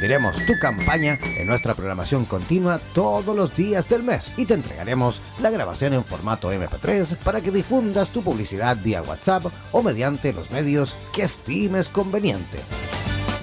[0.00, 5.20] Difundiremos tu campaña en nuestra programación continua todos los días del mes y te entregaremos
[5.42, 10.50] la grabación en formato MP3 para que difundas tu publicidad vía WhatsApp o mediante los
[10.52, 12.60] medios que estimes conveniente.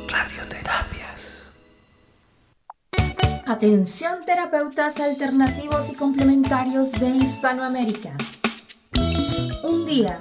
[0.09, 1.21] Radioterapias.
[3.47, 8.17] Atención terapeutas alternativos y complementarios de Hispanoamérica.
[9.63, 10.21] Un día,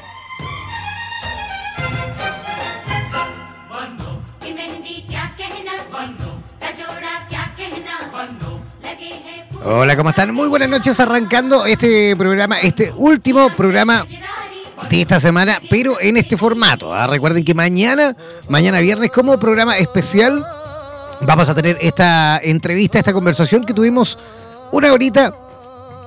[9.63, 10.33] Hola, ¿cómo están?
[10.33, 14.05] Muy buenas noches arrancando este programa, este último programa
[14.89, 16.93] de esta semana, pero en este formato.
[16.93, 17.07] ¿ah?
[17.07, 18.15] Recuerden que mañana,
[18.49, 20.43] mañana viernes, como programa especial,
[21.21, 24.17] vamos a tener esta entrevista, esta conversación que tuvimos
[24.71, 25.33] una horita,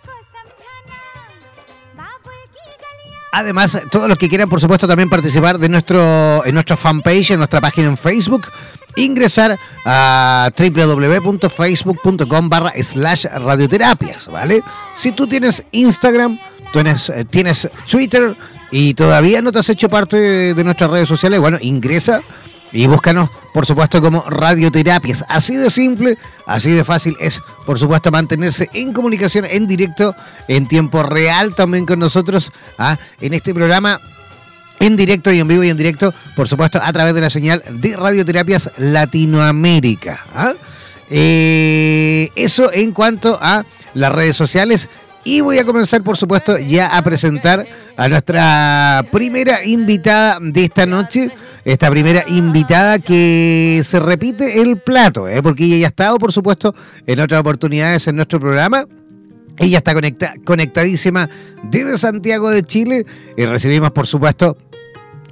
[3.34, 7.38] Además, todos los que quieran, por supuesto, también participar de nuestro, en nuestra fanpage, en
[7.38, 8.46] nuestra página en Facebook,
[8.94, 14.62] ingresar a www.facebook.com barra slash radioterapias, ¿vale?
[14.94, 16.38] Si tú tienes Instagram,
[16.74, 18.36] tienes, eh, tienes Twitter
[18.70, 22.22] y todavía no te has hecho parte de nuestras redes sociales, bueno, ingresa
[22.72, 25.24] y búscanos, por supuesto, como radioterapias.
[25.28, 26.16] Así de simple,
[26.46, 30.14] así de fácil es, por supuesto, mantenerse en comunicación en directo,
[30.48, 32.96] en tiempo real también con nosotros, ¿ah?
[33.20, 34.00] en este programa
[34.80, 37.62] en directo y en vivo y en directo, por supuesto, a través de la señal
[37.70, 40.26] de Radioterapias Latinoamérica.
[40.34, 40.54] ¿ah?
[41.08, 43.64] Eh, eso en cuanto a
[43.94, 44.88] las redes sociales.
[45.24, 47.64] Y voy a comenzar, por supuesto, ya a presentar
[47.96, 51.30] a nuestra primera invitada de esta noche.
[51.64, 55.40] Esta primera invitada que se repite el plato, ¿eh?
[55.42, 56.74] porque ella ya ha estado, por supuesto,
[57.06, 58.84] en otras oportunidades en nuestro programa.
[59.58, 59.92] Ella está
[60.44, 61.28] conectadísima
[61.62, 63.06] desde Santiago de Chile
[63.36, 64.56] y recibimos, por supuesto,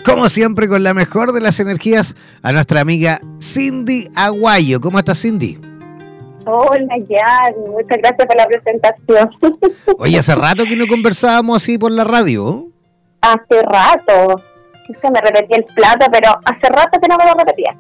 [0.05, 4.81] como siempre, con la mejor de las energías, a nuestra amiga Cindy Aguayo.
[4.81, 5.59] ¿Cómo estás, Cindy?
[6.47, 9.31] Hola, ya, muchas gracias por la presentación.
[9.99, 12.69] Oye, hace rato que no conversábamos así por la radio.
[13.21, 14.43] Hace rato.
[15.01, 17.77] Que me repetí el plato, pero hace rato que no me lo repetía.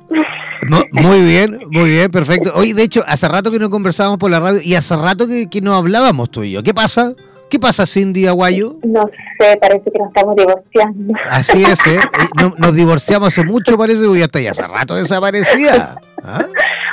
[0.92, 2.52] muy bien, muy bien, perfecto.
[2.54, 5.48] Oye, de hecho, hace rato que no conversábamos por la radio y hace rato que,
[5.48, 6.62] que no hablábamos tú y yo.
[6.62, 7.14] ¿Qué pasa?
[7.50, 8.76] ¿Qué pasa, Cindy Aguayo?
[8.84, 9.10] No
[9.40, 11.14] sé, parece que nos estamos divorciando.
[11.28, 11.98] Así es, ¿eh?
[12.58, 15.96] nos divorciamos hace mucho, parece, que ya está ya hace rato desaparecida.
[16.22, 16.46] ¿Ah?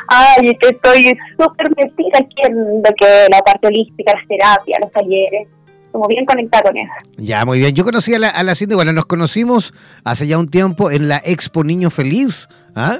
[0.07, 4.91] Ay, que estoy súper metida aquí en lo que la parte holística, las terapias, los
[4.91, 5.47] talleres.
[5.91, 6.91] Como bien conectada con eso.
[7.17, 7.73] Ya, muy bien.
[7.73, 9.73] Yo conocí a la, a la Cindy, bueno, nos conocimos
[10.03, 12.47] hace ya un tiempo en la Expo Niño Feliz.
[12.75, 12.99] ¿ah?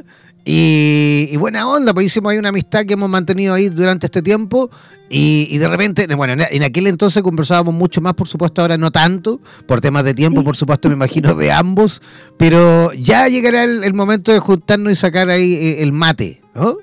[0.50, 4.70] Y, buena onda, pues hicimos ahí una amistad que hemos mantenido ahí durante este tiempo.
[5.10, 9.42] Y, de repente, bueno, en aquel entonces conversábamos mucho más, por supuesto, ahora no tanto,
[9.66, 12.02] por temas de tiempo, por supuesto, me imagino, de ambos.
[12.38, 16.78] Pero ya llegará el, momento de juntarnos y sacar ahí eh, el mate, ¿no?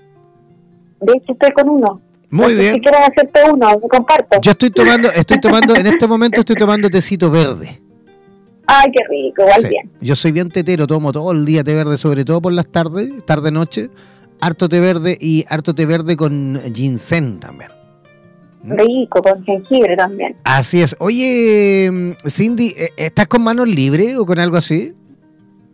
[1.01, 2.03] De hecho, estoy con uno.
[2.31, 2.75] Muy bien.
[2.75, 4.41] Si quieres hacerte uno, comparto.
[4.43, 7.81] Yo estoy tomando, estoy tomando, en este momento estoy tomando tecito verde.
[8.67, 9.91] Ay, qué rico, igual bien.
[10.00, 13.11] Yo soy bien tetero, tomo todo el día té verde, sobre todo por las tardes,
[13.26, 13.91] tarde-noche.
[14.41, 17.71] Harto té verde y harto té verde con ginseng también.
[18.62, 18.73] ¿Mm?
[18.73, 20.37] Rico, con jengibre también.
[20.44, 20.97] Así es.
[20.99, 24.94] Oye, Cindy, ¿e-, ¿estás con manos libres o con algo así?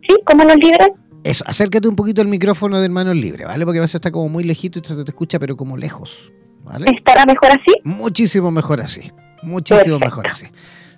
[0.07, 0.89] Sí, con manos libres.
[1.23, 3.63] Eso, acércate un poquito al micrófono de manos libres, ¿vale?
[3.65, 6.31] Porque a veces está como muy lejito y se te escucha, pero como lejos.
[6.71, 6.85] ¿Vale?
[6.97, 7.79] ¿Estará mejor así?
[7.83, 9.11] Muchísimo mejor así.
[9.43, 10.47] Muchísimo mejor así.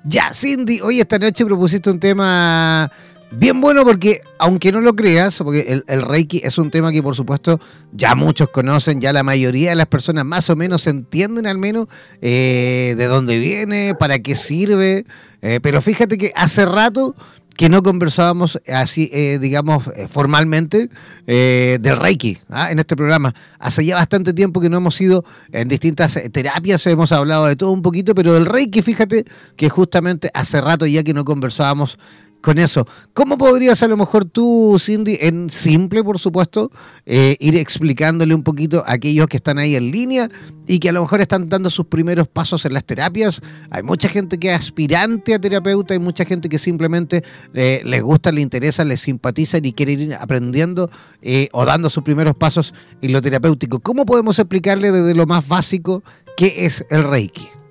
[0.06, 2.92] Ya, Cindy, hoy esta noche propusiste un tema
[3.32, 7.16] bien bueno porque, aunque no lo creas, porque el, Reiki es un tema que por
[7.16, 7.60] supuesto
[7.92, 11.88] ya muchos conocen, ya la mayoría de las personas más o menos entienden al menos
[12.22, 15.06] eh, de dónde viene, para qué sirve,
[15.42, 17.16] eh, pero fíjate que hace rato
[17.56, 20.90] que no conversábamos así, eh, digamos, eh, formalmente
[21.28, 22.72] eh, del Reiki ¿ah?
[22.72, 23.34] en este programa.
[23.60, 27.72] Hace ya bastante tiempo que no hemos ido en distintas terapias, hemos hablado de todo
[27.72, 31.98] un poquito, pero del Reiki, fíjate que justamente hace rato ya que no conversábamos
[32.44, 32.86] con eso.
[33.14, 36.72] ¿Cómo podrías a lo mejor tú, Cindy, en simple, por supuesto,
[37.06, 40.30] eh, ir explicándole un poquito a aquellos que están ahí en línea
[40.68, 43.42] y que a lo mejor están dando sus primeros pasos en las terapias?
[43.72, 47.24] Hay mucha gente que es aspirante a terapeuta, hay mucha gente que simplemente
[47.54, 50.92] eh, les gusta, les interesa, les simpatiza y quiere ir aprendiendo
[51.22, 53.80] eh, o dando sus primeros pasos en lo terapéutico.
[53.80, 56.04] ¿Cómo podemos explicarle desde lo más básico
[56.36, 57.63] qué es el Reiki?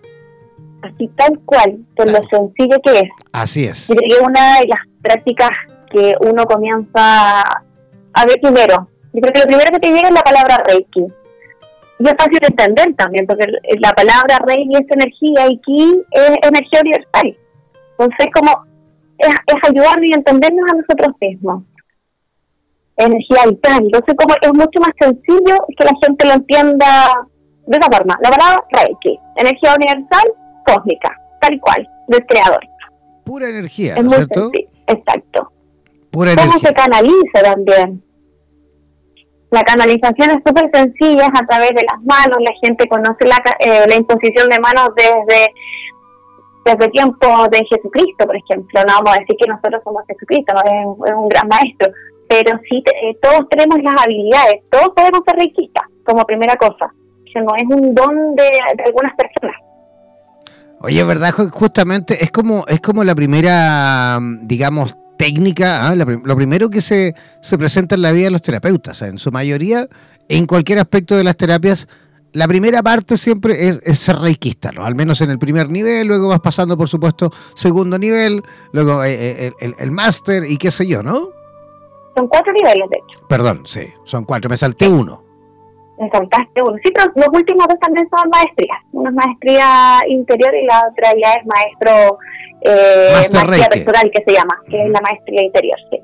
[0.83, 3.11] Así tal cual, por lo sencillo que es.
[3.33, 3.91] Así es.
[3.91, 5.51] Y una de las prácticas
[5.91, 8.89] que uno comienza a ver primero.
[9.13, 11.07] Yo creo que lo primero que te llega es la palabra Reiki.
[11.99, 13.47] Y es fácil de entender también, porque
[13.79, 17.37] la palabra Reiki es energía y Ki es energía universal.
[17.99, 18.65] Entonces, como
[19.19, 21.63] es, es ayudarnos y entendernos a nosotros mismos.
[22.97, 23.85] Energía vital.
[23.85, 27.29] Entonces, como es mucho más sencillo que la gente lo entienda
[27.67, 28.19] de esa forma.
[28.23, 30.25] La palabra Reiki, energía universal,
[30.67, 32.61] cósmica, tal cual, del creador.
[33.25, 34.51] Pura energía, es cierto?
[34.87, 35.53] Exacto.
[36.11, 38.03] Pura ¿Cómo se canaliza también?
[39.51, 43.37] La canalización es súper sencilla, es a través de las manos, la gente conoce la,
[43.61, 45.53] eh, la imposición de manos desde
[46.65, 48.81] desde tiempo de Jesucristo, por ejemplo.
[48.87, 51.93] No vamos a decir que nosotros somos Jesucristo, es, un gran maestro,
[52.29, 56.93] pero sí eh, todos tenemos las habilidades, todos podemos ser riquistas, como primera cosa,
[57.33, 58.51] que no es un don de
[58.87, 59.57] algunas personas.
[60.83, 61.33] Oye, ¿verdad?
[61.53, 65.95] Justamente es como, es como la primera, digamos, técnica, ¿ah?
[65.95, 69.01] lo primero que se, se presenta en la vida de los terapeutas.
[69.03, 69.89] En su mayoría,
[70.29, 71.87] en cualquier aspecto de las terapias,
[72.33, 74.85] la primera parte siempre es, ser reikista, ¿no?
[74.85, 79.47] Al menos en el primer nivel, luego vas pasando, por supuesto, segundo nivel, luego eh,
[79.47, 81.29] eh, el, el máster y qué sé yo, ¿no?
[82.17, 83.27] Son cuatro niveles, de hecho.
[83.29, 85.32] Perdón, sí, son cuatro, me salté uno
[86.03, 86.77] me saltaste uno.
[86.83, 88.79] Sí, pero los últimos dos también son maestrías.
[88.93, 92.19] Una es maestría interior y la otra ya es maestro
[92.63, 96.01] eh, maestría rectoral que se llama, que es la maestría interior, sí.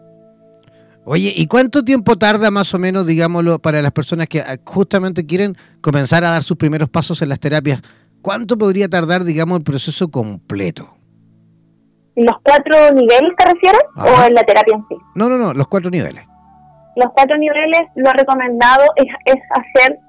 [1.04, 5.24] Oye, ¿y cuánto tiempo tarda más o menos, digámoslo, para las personas que ah, justamente
[5.24, 7.80] quieren comenzar a dar sus primeros pasos en las terapias?
[8.20, 10.94] ¿Cuánto podría tardar, digamos, el proceso completo?
[12.14, 14.96] ¿Los cuatro niveles te refieres o en la terapia en sí?
[15.14, 16.24] No, no, no, los cuatro niveles.
[16.98, 20.00] Los cuatro niveles, lo recomendado es, es hacer,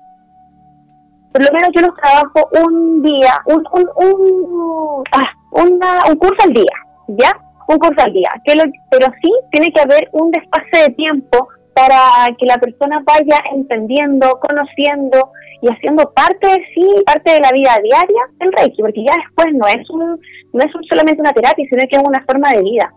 [1.31, 6.53] por lo menos yo los trabajo un día, un, un, un, ah, un curso al
[6.53, 6.75] día,
[7.09, 7.31] ¿ya?
[7.67, 8.29] Un curso al día.
[8.43, 8.53] Que
[8.89, 14.39] pero sí tiene que haber un despacio de tiempo para que la persona vaya entendiendo,
[14.39, 15.31] conociendo
[15.61, 19.53] y haciendo parte de sí, parte de la vida diaria el Reiki, porque ya después
[19.53, 20.19] no es un,
[20.53, 22.91] no es solamente una terapia, sino que es una forma de vida.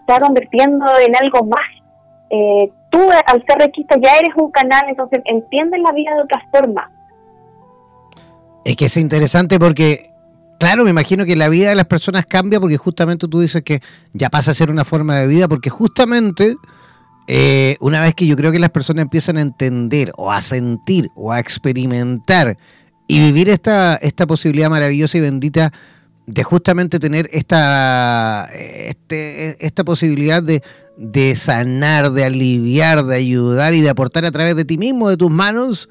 [0.00, 1.81] Está convirtiendo en algo más.
[2.34, 6.42] Eh, tú, al ser reikista, ya eres un canal, entonces entiendes la vida de otra
[6.50, 6.90] forma.
[8.64, 10.10] Es que es interesante porque,
[10.58, 13.80] claro, me imagino que la vida de las personas cambia porque justamente tú dices que
[14.14, 16.56] ya pasa a ser una forma de vida, porque justamente
[17.26, 21.10] eh, una vez que yo creo que las personas empiezan a entender o a sentir
[21.14, 22.56] o a experimentar
[23.06, 25.70] y vivir esta, esta posibilidad maravillosa y bendita
[26.32, 30.62] de justamente tener esta, este, esta posibilidad de,
[30.96, 35.18] de sanar, de aliviar, de ayudar y de aportar a través de ti mismo, de
[35.18, 35.90] tus manos,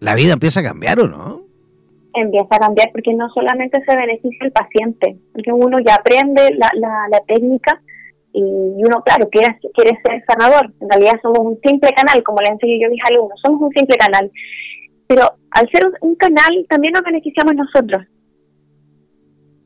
[0.00, 1.42] la vida empieza a cambiar o no?
[2.14, 6.70] Empieza a cambiar porque no solamente se beneficia el paciente, porque uno ya aprende la,
[6.74, 7.80] la, la técnica,
[8.32, 10.72] y uno, claro, quiere, quiere ser sanador.
[10.80, 13.72] En realidad somos un simple canal, como le enseño yo a mis alumnos, somos un
[13.72, 14.30] simple canal.
[15.06, 18.04] Pero al ser un, canal también nos beneficiamos nosotros.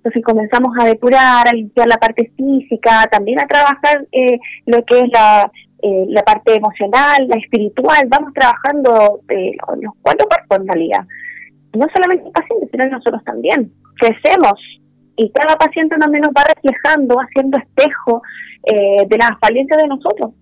[0.02, 4.98] Entonces comenzamos a depurar, a limpiar la parte física, también a trabajar eh, lo que
[4.98, 5.48] es la,
[5.80, 8.08] eh, parte emocional, la espiritual.
[8.08, 11.06] Vamos trabajando eh, los cuatro cuerpos en realidad.
[11.78, 13.72] No solamente el paciente, sino nosotros también.
[13.94, 14.54] Crecemos
[15.16, 18.22] y cada paciente también nos va reflejando, haciendo espejo
[18.64, 20.32] eh, de las falencias de nosotros.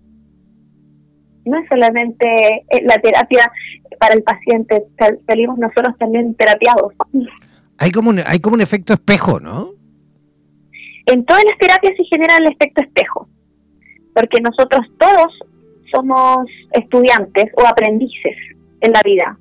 [1.45, 3.53] No es solamente la terapia
[3.99, 4.87] para el paciente,
[5.27, 6.95] salimos nosotros también terapiados.
[7.81, 9.71] Hay como un, hay como un efecto espejo, ¿no?
[11.07, 13.29] En todas las terapias se genera el efecto espejo,
[14.15, 15.33] porque nosotros todos
[15.93, 18.37] somos estudiantes o aprendices
[18.81, 19.37] en la vida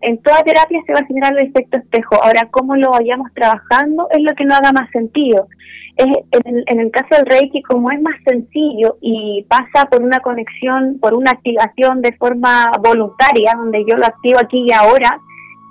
[0.00, 2.22] en toda terapia se va a generar el efecto espejo.
[2.22, 5.48] Ahora, cómo lo vayamos trabajando es lo que no haga más sentido.
[5.96, 11.14] en, el, caso del Reiki, como es más sencillo y pasa por una conexión, por
[11.14, 15.18] una activación de forma voluntaria, donde yo lo activo aquí y ahora,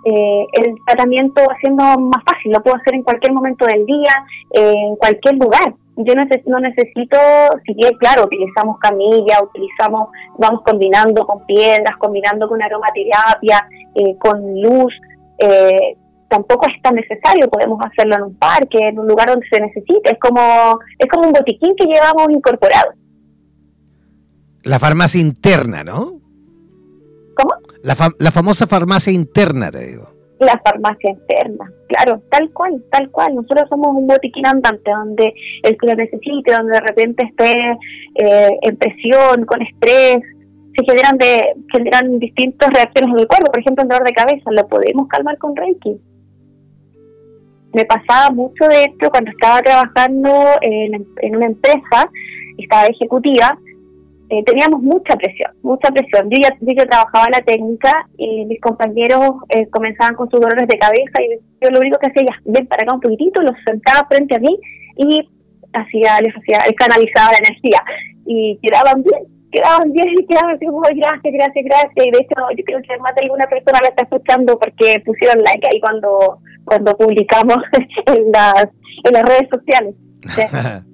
[0.06, 2.52] eh, el tratamiento va siendo más fácil.
[2.52, 6.14] Lo puedo hacer en cualquier momento del día, en cualquier lugar yo
[6.48, 7.18] no necesito,
[7.66, 14.62] si bien, claro, utilizamos camilla, utilizamos, vamos combinando con piedras, combinando con aromaterapia, eh, con
[14.62, 14.94] luz,
[15.38, 15.98] eh,
[16.30, 20.12] tampoco es tan necesario, podemos hacerlo en un parque, en un lugar donde se necesite,
[20.12, 22.94] es como, es como un botiquín que llevamos incorporado.
[24.64, 26.21] La farmacia interna, ¿no?
[27.42, 27.54] ¿Cómo?
[27.84, 33.36] La, la famosa farmacia interna, te digo la farmacia interna, claro, tal cual, tal cual.
[33.36, 37.78] Nosotros somos un botiquín andante donde el que lo necesite, donde de repente esté
[38.16, 40.20] eh, en presión, con estrés,
[40.76, 43.52] se generan de generan distintas reacciones en el cuerpo.
[43.52, 45.98] Por ejemplo, el dolor de cabeza, lo podemos calmar con Reiki.
[47.74, 50.30] Me pasaba mucho de esto cuando estaba trabajando
[50.62, 52.10] en, en una empresa,
[52.58, 53.58] estaba ejecutiva,
[54.32, 56.30] eh, teníamos mucha presión, mucha presión.
[56.30, 60.78] Yo ya, yo trabajaba la técnica y mis compañeros eh, comenzaban con sus dolores de
[60.78, 64.08] cabeza y yo lo único que hacía, ya, ven para acá un poquitito, los sentaba
[64.08, 64.58] frente a mí
[64.96, 65.28] y
[65.74, 67.84] hacía, les hacía, canalizaba la energía
[68.26, 69.22] y quedaban bien,
[69.52, 71.92] quedaban bien y quedaban así como, gracias, gracias, gracias.
[72.08, 75.44] Y de hecho, yo creo que más de alguna persona la está escuchando porque pusieron
[75.44, 77.58] like ahí cuando, cuando publicamos
[78.06, 78.64] en las,
[79.04, 79.94] en las redes sociales.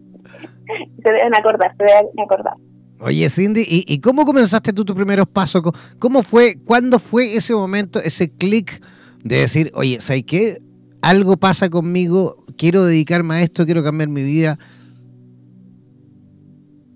[1.04, 2.56] se deben acordar, se deben acordar.
[3.00, 5.62] Oye, Cindy, ¿y, cómo comenzaste tú tus primeros pasos?
[6.00, 8.82] ¿Cómo fue, cuándo fue ese momento, ese clic
[9.24, 10.62] de decir, oye, ¿sabes qué?
[11.02, 14.58] Algo pasa conmigo, quiero dedicarme a esto, quiero cambiar mi vida.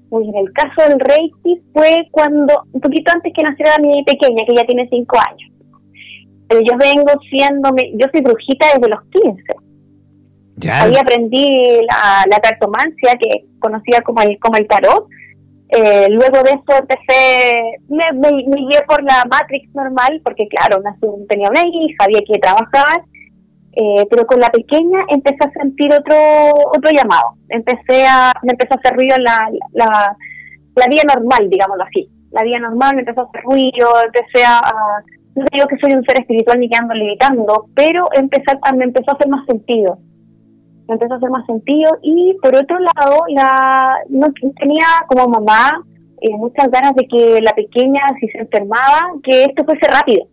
[0.10, 4.44] Pues en el caso del Reiki fue cuando, un poquito antes que naciera mi pequeña,
[4.46, 5.52] que ya tiene cinco años.
[6.50, 9.44] Pero yo vengo siendo, yo soy brujita desde los 15.
[10.58, 10.84] Ya.
[10.84, 15.08] Ahí aprendí la, la cartomancia, que conocía como el, como el tarot,
[15.72, 18.30] eh, luego de eso empecé, me, me,
[18.68, 20.82] guié por la Matrix normal, porque claro,
[21.30, 23.02] tenía una hija, había que trabajar,
[23.72, 26.16] eh, pero con la pequeña empecé a sentir otro
[26.76, 27.36] otro llamado.
[27.48, 30.18] Empecé a, me empezó a hacer ruido la, la,
[30.76, 32.10] la vida normal, digámoslo así.
[32.32, 34.62] La vida normal me empezó a hacer ruido, empecé a,
[35.36, 39.12] no digo que soy un ser espiritual ni que ando limitando, pero empecé me empezó
[39.12, 40.00] a hacer más sentido
[40.94, 44.28] empezó a hacer más sentido y por otro lado la no
[44.60, 45.84] tenía como mamá
[46.22, 50.28] eh, muchas ganas de que la pequeña si se enfermaba que esto fuese rápido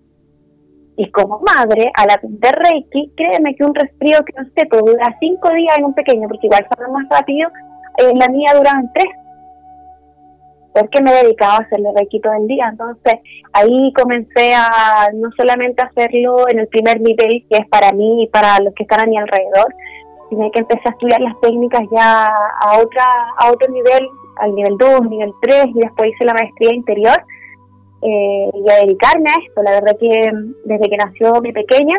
[0.97, 5.17] Y como madre, al aprender Reiki, créeme que un resfrío que no sé, puede durar
[5.19, 7.49] cinco días en un pequeño, porque igual sale más rápido,
[7.99, 9.07] eh, la mía duraban tres.
[10.75, 12.69] Porque me dedicaba a hacerle Reiki todo el día.
[12.71, 13.15] Entonces,
[13.53, 18.27] ahí comencé a no solamente hacerlo en el primer nivel, que es para mí y
[18.27, 19.73] para los que están a mi alrededor,
[20.28, 23.04] sino que empecé a estudiar las técnicas ya a, otra,
[23.38, 27.25] a otro nivel, al nivel 2, nivel 3, y después hice la maestría interior
[28.02, 29.62] eh, y a dedicarme a esto.
[29.62, 30.30] La verdad que
[30.64, 31.97] desde que nació mi pequeña,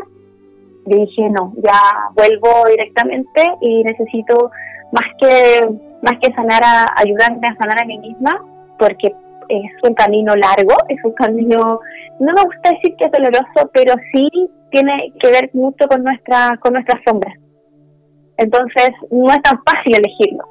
[0.86, 4.52] dije, no, ya vuelvo directamente y necesito
[4.92, 5.70] más que,
[6.02, 8.44] más que sanar, a, ayudarme a sanar a mí misma,
[8.78, 9.14] porque
[9.50, 11.80] es un camino largo, es un camino,
[12.20, 14.30] no me gusta decir que es doloroso, pero sí
[14.72, 17.36] tiene que ver mucho con, nuestra, con nuestras sombras.
[18.40, 20.46] Entonces, no es tan fácil elegirlo.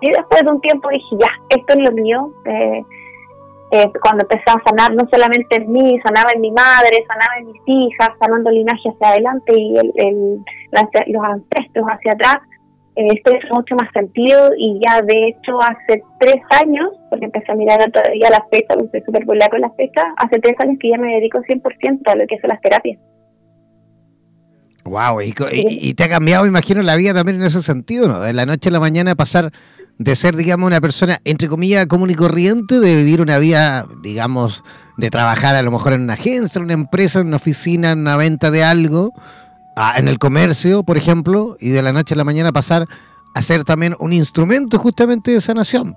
[0.00, 2.32] Y después de un tiempo dije, ya, esto es lo mío.
[2.44, 2.82] Eh,
[3.70, 7.46] eh, cuando empecé a sanar, no solamente en mí, sanaba en mi madre, sanaba en
[7.46, 10.40] mis hijas, sanando el linaje hacia adelante y el,
[11.06, 12.38] los ancestros hacia atrás,
[12.96, 17.52] eh, esto hizo mucho más sentido y ya de hecho hace tres años, porque empecé
[17.52, 20.90] a mirar todavía la fecha, porque estoy súper con la fecha, hace tres años que
[20.90, 22.98] ya me dedico 100% a lo que son las terapias.
[24.88, 28.20] Wow, y, y, te ha cambiado, me imagino, la vida también en ese sentido, ¿no?
[28.20, 29.52] De la noche a la mañana pasar
[29.98, 34.62] de ser, digamos, una persona, entre comillas, común y corriente, de vivir una vida, digamos,
[34.96, 38.00] de trabajar a lo mejor en una agencia, en una empresa, en una oficina, en
[38.00, 39.12] una venta de algo,
[39.96, 42.86] en el comercio, por ejemplo, y de la noche a la mañana pasar
[43.34, 45.94] a ser también un instrumento justamente de sanación.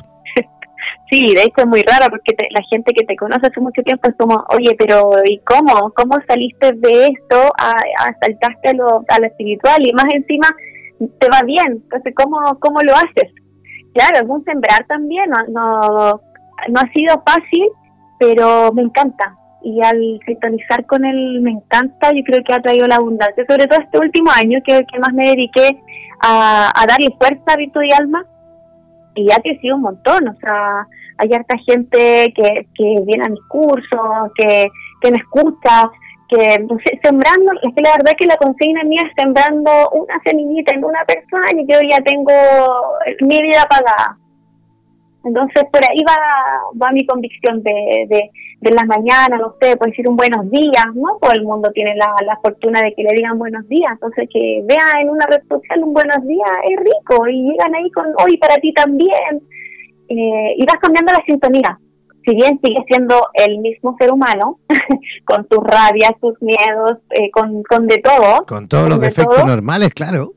[1.09, 4.09] Sí, de hecho es muy raro porque la gente que te conoce hace mucho tiempo
[4.09, 5.91] es como, oye, pero ¿y cómo?
[5.91, 9.85] ¿Cómo saliste de esto a, a saltaste a lo, a lo espiritual?
[9.85, 10.47] Y más encima
[11.19, 13.31] te va bien, entonces ¿cómo, cómo lo haces?
[13.93, 16.21] claro, es un sembrar también, no, no,
[16.69, 17.67] no ha sido fácil,
[18.19, 19.37] pero me encanta.
[19.63, 23.67] Y al sintonizar con él me encanta, yo creo que ha traído la abundancia, sobre
[23.67, 25.79] todo este último año que, que más me dediqué
[26.23, 28.25] a, a darle fuerza a Virtud y Alma,
[29.15, 30.87] y ha crecido un montón, o sea,
[31.17, 34.67] hay harta gente que, que viene a mis cursos, que,
[35.01, 35.89] que me escucha,
[36.29, 36.65] que
[37.03, 41.03] sembrando, es que la verdad que la consigna mía es sembrando una semillita en una
[41.05, 42.31] persona y yo ya tengo
[43.21, 44.17] mi vida pagada.
[45.23, 46.17] Entonces por ahí va,
[46.81, 51.17] va mi convicción de, de, las mañanas, no sé, puede decir un buenos días, ¿no?
[51.21, 54.63] Todo el mundo tiene la, la fortuna de que le digan buenos días, entonces que
[54.65, 58.37] vea en una red social un buenos días es rico y llegan ahí con hoy
[58.37, 59.41] para ti también
[60.09, 61.79] eh, y vas cambiando la sintonía
[62.25, 64.59] si bien sigue siendo el mismo ser humano,
[65.25, 68.45] con tus rabias, tus miedos, eh, con, con de todo.
[68.45, 70.33] Con todos los defectos normales, claro.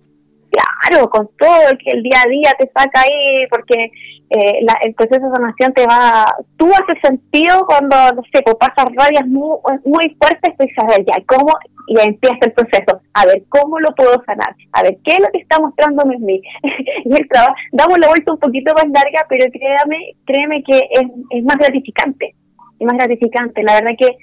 [0.86, 3.90] Claro, con todo el que el día a día te saca ahí, porque
[4.30, 6.26] eh, el proceso de sanación te va.
[6.56, 11.04] Tú haces sentido cuando, no sé, pues pasas rabias muy, muy fuertes, pues a ver,
[11.06, 11.52] ya, ¿cómo?
[11.86, 13.00] Y empieza el proceso.
[13.14, 14.54] A ver, ¿cómo lo puedo sanar?
[14.72, 16.42] A ver, ¿qué es lo que está mostrando mí?
[17.04, 21.06] y el trabajo, damos la vuelta un poquito más larga, pero créame, créeme que es,
[21.30, 22.34] es más gratificante.
[22.78, 23.62] Es más gratificante.
[23.62, 24.16] La verdad que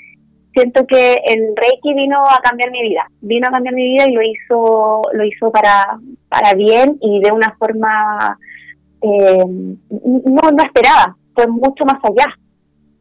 [0.53, 4.13] siento que el Reiki vino a cambiar mi vida, vino a cambiar mi vida y
[4.13, 8.37] lo hizo, lo hizo para, para bien y de una forma
[9.01, 12.35] eh, no, no esperada, fue mucho más allá,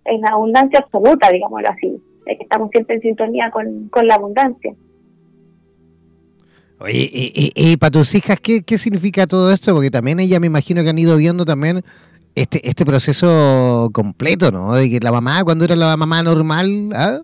[0.05, 4.75] en abundancia absoluta, digámoslo así, estamos siempre en sintonía con, con la abundancia.
[6.79, 9.75] Oye, y, y, para tus hijas, ¿qué, ¿qué significa todo esto?
[9.75, 11.83] Porque también ellas me imagino que han ido viendo también
[12.35, 14.75] este, este proceso completo, ¿no?
[14.75, 17.21] De que la mamá, cuando era la mamá normal, ¿ah?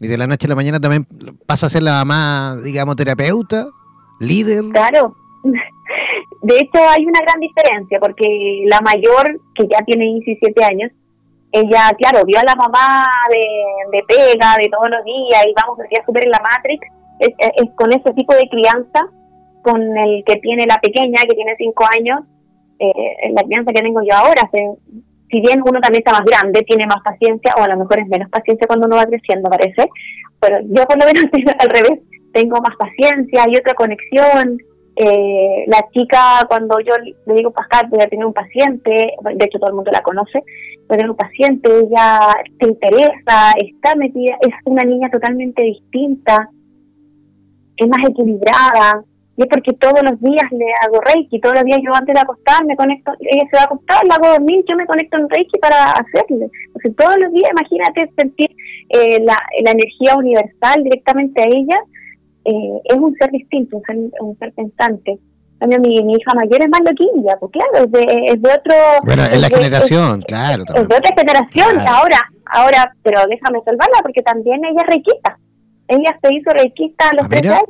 [0.00, 1.06] y de la noche a la mañana también
[1.46, 3.68] pasa a ser la mamá, digamos, terapeuta,
[4.18, 4.64] líder.
[4.72, 5.14] Claro.
[6.42, 10.90] De hecho, hay una gran diferencia, porque la mayor, que ya tiene 17 años,
[11.52, 15.76] ella, claro, vio a la mamá de, de pega, de todos los días, y vamos,
[15.78, 16.86] decía súper en la Matrix,
[17.18, 19.06] es, es, con ese tipo de crianza,
[19.62, 22.20] con el que tiene la pequeña, que tiene 5 años,
[22.80, 24.48] eh, la crianza que tengo yo ahora.
[25.30, 28.08] si bien uno también está más grande, tiene más paciencia, o a lo mejor es
[28.08, 29.88] menos paciencia cuando uno va creciendo, parece,
[30.40, 31.24] pero yo por lo menos
[31.58, 32.00] al revés,
[32.32, 34.58] tengo más paciencia, hay otra conexión.
[34.96, 36.94] Eh, la chica, cuando yo
[37.26, 40.42] le digo, Pascal, voy a tener un paciente, de hecho todo el mundo la conoce,
[40.88, 46.50] voy a tener un paciente, ella te interesa, está metida, es una niña totalmente distinta,
[47.76, 49.02] es más equilibrada,
[49.36, 52.20] y es porque todos los días le hago Reiki, todos los días yo antes de
[52.20, 55.28] acostar me conecto, ella se va a acostar, la hago dormir, yo me conecto en
[55.30, 56.50] Reiki para hacerle.
[56.66, 58.50] Entonces todos los días, imagínate sentir
[58.90, 61.78] eh, la, la, energía universal directamente a ella,
[62.44, 65.18] eh, es un ser distinto, un ser, un ser pensante.
[65.58, 68.74] También mi, mi, hija mayor es más loquilla, pues claro, es de, es de otro...
[69.04, 70.64] Bueno, es, la generación, claro.
[70.74, 75.38] Es de otra generación, ahora, ahora, pero déjame salvarla porque también ella es reikita
[75.86, 77.60] Ella se hizo reikista a los 13 Ah,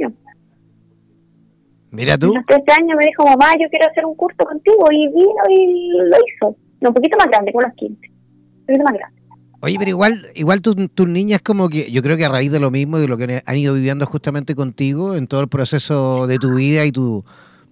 [1.91, 2.15] mira.
[2.15, 2.35] Mira A tú.
[2.35, 4.85] los 13 años me dijo, mamá, yo quiero hacer un curso contigo.
[4.93, 6.57] Y vino y lo hizo.
[6.81, 7.95] No, un poquito más grande, con los 15.
[8.09, 9.21] Un poquito más grande.
[9.63, 12.61] Oye, pero igual, igual tus tus niñas como que, yo creo que a raíz de
[12.61, 16.39] lo mismo, de lo que han ido viviendo justamente contigo en todo el proceso de
[16.39, 17.25] tu vida y tu,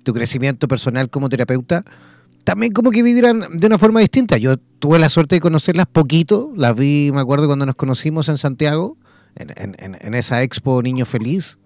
[0.02, 1.84] tu crecimiento personal como terapeuta,
[2.44, 4.36] también como que vivirán de una forma distinta.
[4.36, 8.36] Yo tuve la suerte de conocerlas poquito, las vi, me acuerdo cuando nos conocimos en
[8.36, 8.98] Santiago,
[9.36, 11.58] en, en- en- en esa expo Niño Feliz,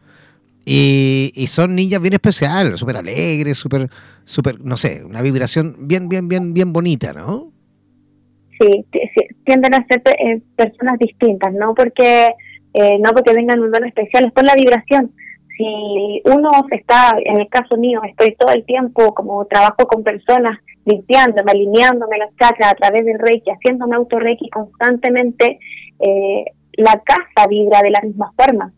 [0.64, 3.88] y, y son niñas bien especiales, súper alegres, súper,
[4.24, 7.52] súper, no sé, una vibración bien, bien, bien, bien bonita, ¿no?
[8.60, 8.86] Sí,
[9.44, 12.30] tienden a ser eh, personas distintas, no porque
[12.74, 15.12] eh, no porque vengan un don especial, es por la vibración.
[15.56, 20.58] Si uno está, en el caso mío, estoy todo el tiempo como trabajo con personas,
[20.86, 25.58] limpiándome, alineándome las chakras a través del Reiki, haciéndome auto Reiki constantemente,
[26.00, 26.44] eh,
[26.74, 28.72] la casa vibra de la misma forma.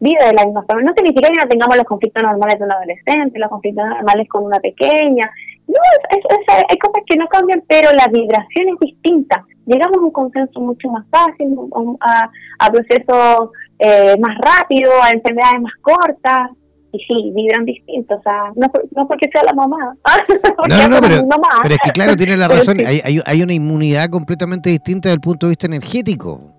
[0.00, 0.82] Vibra de la misma forma.
[0.82, 4.44] No significa que no tengamos los conflictos normales de un adolescente, los conflictos normales con
[4.44, 5.30] una pequeña,
[5.66, 5.74] no,
[6.10, 9.44] es, es- hay cosas que no cambian, pero la vibración es distinta.
[9.66, 11.56] Llegamos a un consenso mucho más fácil,
[12.00, 16.50] a, a procesos eh, más rápidos, a enfermedades más cortas.
[16.92, 18.14] Y sí, vibran distinto.
[18.16, 19.96] O sea, no, no porque sea la mamá.
[20.68, 21.48] No, no, pero, mamá.
[21.62, 22.78] pero es que claro, tiene la razón.
[22.78, 22.84] sí.
[22.84, 26.52] Hay, hay, hay una inmunidad completamente distinta desde el punto de vista energético.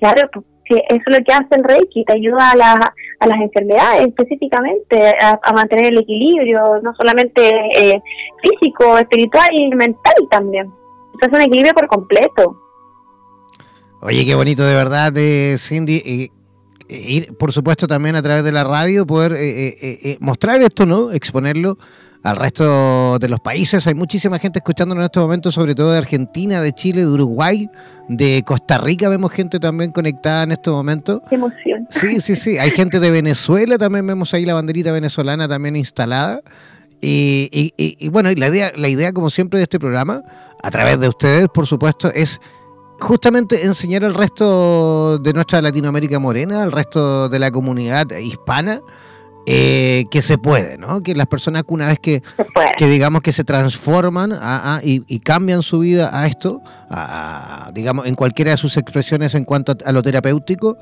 [0.00, 0.28] Claro,
[0.68, 4.06] sí, eso es lo que hace el Reiki, te ayuda a, la- a las enfermedades
[4.08, 7.42] específicamente, a, mantener el equilibrio, no solamente
[7.74, 8.00] eh,
[8.42, 10.70] físico, espiritual y mental también.
[11.20, 12.56] Es un equilibrio por completo.
[14.02, 15.96] Oye, qué bonito de verdad, eh, Cindy.
[16.06, 16.30] eh,
[16.88, 20.86] ir, por supuesto, también a través de la radio, poder eh, eh, eh, mostrar esto,
[20.86, 21.10] ¿no?
[21.10, 21.76] Exponerlo
[22.22, 23.86] al resto de los países.
[23.86, 27.68] Hay muchísima gente escuchándonos en estos momentos, sobre todo de Argentina, de Chile, de Uruguay,
[28.08, 29.08] de Costa Rica.
[29.08, 31.20] Vemos gente también conectada en estos momentos.
[31.28, 31.86] Qué emoción.
[31.90, 32.58] Sí, sí, sí.
[32.58, 36.40] Hay gente de Venezuela, también vemos ahí la banderita venezolana también instalada.
[37.00, 40.22] Y, y- y- y bueno, y la idea, la idea, como siempre, de este programa,
[40.62, 42.40] a través de ustedes, por supuesto, es
[42.98, 48.80] justamente enseñar al resto de nuestra Latinoamérica morena, al resto de la comunidad hispana,
[49.50, 51.02] eh, que se puede, ¿no?
[51.02, 52.22] Que las personas que una vez que
[52.76, 57.70] que digamos que se transforman a- a- y, y cambian su vida a esto, a-
[57.72, 60.76] digamos, en cualquiera de sus expresiones en cuanto a, a lo terapéutico,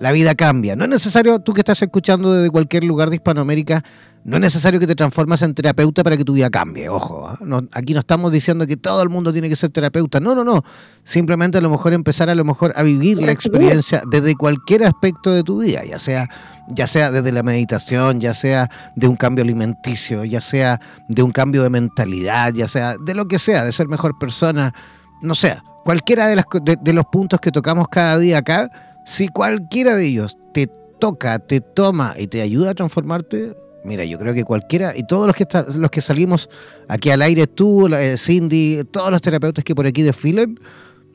[0.00, 0.74] la vida cambia.
[0.76, 3.82] No es necesario, tú que estás escuchando desde cualquier lugar de Hispanoamérica,
[4.24, 6.88] no es necesario que te transformes en terapeuta para que tu vida cambie.
[6.88, 7.38] Ojo, ¿ah?
[7.40, 10.20] no, aquí no estamos diciendo que todo el mundo tiene que ser terapeuta.
[10.20, 10.64] No, no, no.
[11.04, 15.30] Simplemente a lo mejor empezar a lo mejor a vivir la experiencia desde cualquier aspecto
[15.32, 16.28] de tu vida, ya sea,
[16.68, 21.32] ya sea desde la meditación, ya sea de un cambio alimenticio, ya sea de un
[21.32, 24.74] cambio de mentalidad, ya sea de lo que sea, de ser mejor persona,
[25.22, 26.44] no sé, cualquiera de, las,
[26.82, 28.68] de los puntos que tocamos cada día acá,
[29.06, 30.68] si cualquiera de ellos te
[31.00, 35.26] toca, te toma y te ayuda a transformarte, mira, yo creo que cualquiera, y todos
[35.26, 36.48] los que, está- los que salimos
[36.88, 40.58] aquí al aire, tú, eh, Cindy, todos los terapeutas que por aquí desfilen,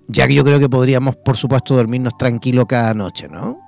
[0.08, 3.60] ya que yo creo que podríamos, por supuesto, dormirnos tranquilo cada noche, ¿no?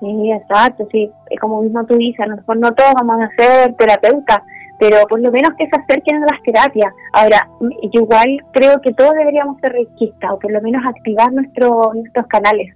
[0.00, 1.10] Sí, exacto, sí.
[1.30, 4.40] Es Como mismo tú dices, a no todos vamos a ser terapeutas,
[4.78, 6.92] pero por lo menos que se acerquen a las terapias.
[7.12, 11.92] Ahora, yo igual creo que todos deberíamos ser reikistas, o por lo menos activar nuestro,
[11.94, 12.74] nuestros canales.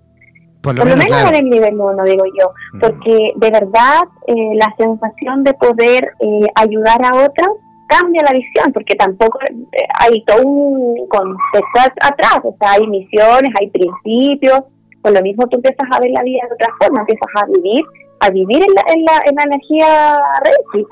[0.62, 1.36] Por lo Por menos, menos claro.
[1.36, 2.50] en el nivel uno, digo yo.
[2.74, 2.80] Mm.
[2.80, 7.48] Porque de verdad eh, la sensación de poder eh, ayudar a otros
[7.88, 12.86] cambia la visión, porque tampoco eh, hay todo un contexto at- atrás, o sea, hay
[12.86, 14.60] misiones, hay principios,
[15.00, 17.84] por lo mismo tú empiezas a ver la vida de otra forma, empiezas a vivir,
[18.20, 20.86] a vivir en la, en la, en la energía Reiki.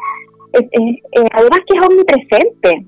[0.53, 2.87] Es, es- eh, además que es omnipresente,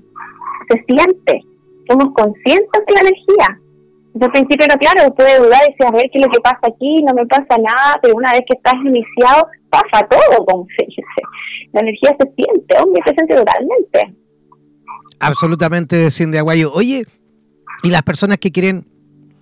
[0.69, 1.41] se siente,
[1.87, 3.59] somos conscientes de la energía.
[4.19, 6.41] Yo al principio no, claro, puede dudar y decir, a ver qué es lo que
[6.41, 10.67] pasa aquí, no me pasa nada, pero una vez que estás iniciado, pasa todo, como
[10.77, 11.01] se dice.
[11.71, 14.15] La energía se siente, omnipresente totalmente.
[15.21, 16.69] Absolutamente, Cindy Aguayo.
[16.73, 17.05] Oye,
[17.81, 18.85] y las personas que quieren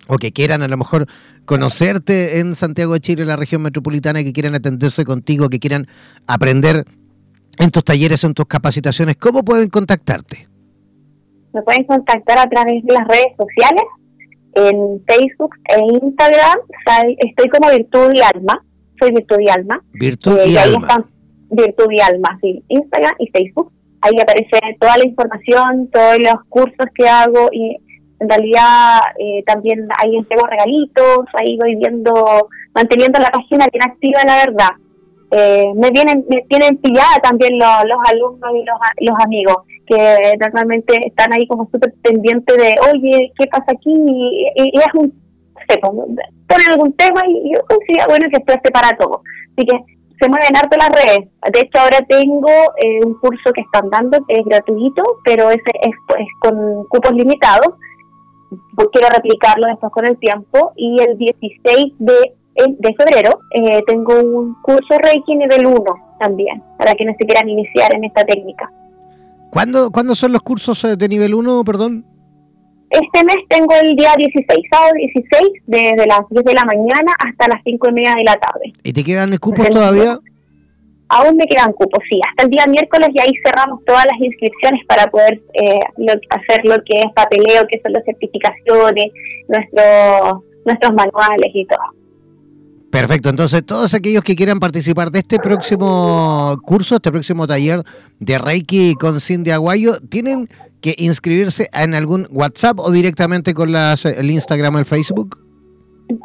[0.06, 1.06] o que quieran a lo mejor
[1.44, 5.88] conocerte en Santiago de Chile, en la región metropolitana, que quieran atenderse contigo, que quieran
[6.28, 6.84] aprender
[7.58, 10.48] en tus talleres, en tus capacitaciones, ¿cómo pueden contactarte?
[11.52, 13.82] Me pueden contactar a través de las redes sociales,
[14.68, 16.58] en Facebook e Instagram.
[17.18, 18.64] Estoy como Virtud y Alma,
[19.00, 19.82] soy Virtud y Alma.
[19.92, 20.86] Virtud Eh, y ahí alma.
[20.88, 21.04] están
[21.50, 23.72] Virtud y Alma, sí, Instagram y Facebook.
[24.00, 27.76] Ahí aparece toda la información, todos los cursos que hago y
[28.20, 34.20] en realidad eh, también ahí entrego regalitos, ahí voy viendo, manteniendo la página bien activa,
[34.24, 34.70] la verdad.
[35.30, 38.78] Eh, me vienen, me tienen pillada también lo- los alumnos y los,
[39.10, 39.56] los amigos
[39.88, 43.92] que normalmente están ahí como súper pendientes de, oye, ¿qué pasa aquí?
[43.92, 45.12] Y, y- y es un
[45.68, 49.22] sé, ponen algún tema y yo considero bueno que esto esté para todo.
[49.56, 49.76] Así que
[50.20, 51.28] se mueven harto las redes.
[51.52, 52.48] De hecho, ahora tengo
[52.82, 55.92] eh, un curso que están dando que es gratuito, pero ese es,
[56.40, 57.74] con cupos limitados.
[58.92, 60.72] Quiero replicarlo después con el tiempo.
[60.76, 62.34] Y el 16 de,
[62.78, 65.82] de febrero eh, tengo un curso Reiki nivel 1
[66.18, 68.72] también, para quienes se quieran iniciar en esta técnica.
[69.50, 72.04] ¿Cuándo, ¿Cuándo son los cursos eh, de nivel 1, perdón?
[72.90, 77.48] Este mes tengo el día 16, sábado 16, desde las 10 de la mañana hasta
[77.48, 78.72] las 5 y media de la tarde.
[78.82, 80.18] ¿Y te quedan cupos todavía?
[81.10, 84.84] Aún me quedan cupos, sí, hasta el día miércoles y ahí cerramos todas las inscripciones
[84.86, 85.80] para poder eh,
[86.30, 89.06] hacer lo que es papeleo, que son las certificaciones,
[89.48, 91.80] nuestros nuestros manuales y todo.
[92.90, 97.82] Perfecto, entonces todos aquellos que quieran participar de este próximo curso, este próximo taller
[98.18, 100.48] de Reiki con Cindy Aguayo, tienen
[100.80, 105.38] que inscribirse en algún WhatsApp o directamente con las, el Instagram o el Facebook.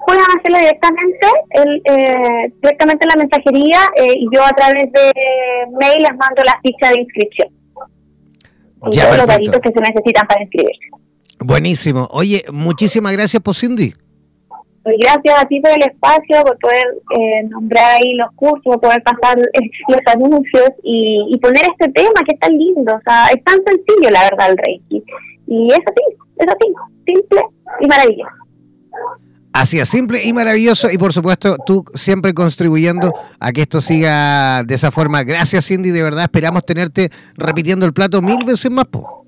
[0.08, 5.12] Pueden hacerlo directamente, el, eh, directamente en la mensajería eh, y yo a través de
[5.78, 7.50] mail les mando la ficha de inscripción.
[8.92, 10.88] Ya, todos los datos que se necesitan para inscribirse.
[11.40, 12.08] Buenísimo.
[12.12, 13.94] Oye, muchísimas gracias por Cindy.
[14.84, 16.86] Pues gracias a ti por el espacio, por poder
[17.18, 22.22] eh, nombrar ahí los cursos, por poder pasar eh, los anuncios y, poner este tema
[22.28, 22.94] que es tan lindo.
[22.94, 25.04] O sea, es tan sencillo, la verdad, el Reiki.
[25.48, 26.74] Y es así, es así,
[27.06, 27.42] simple
[27.80, 28.44] y maravilloso.
[29.54, 30.92] Así es, simple y maravilloso.
[30.92, 35.24] Y por supuesto, tú siempre contribuyendo a que esto siga de esa forma.
[35.24, 36.24] Gracias, Cindy, de verdad.
[36.24, 38.86] Esperamos tenerte repitiendo el plato mil veces más.
[38.86, 39.26] Po.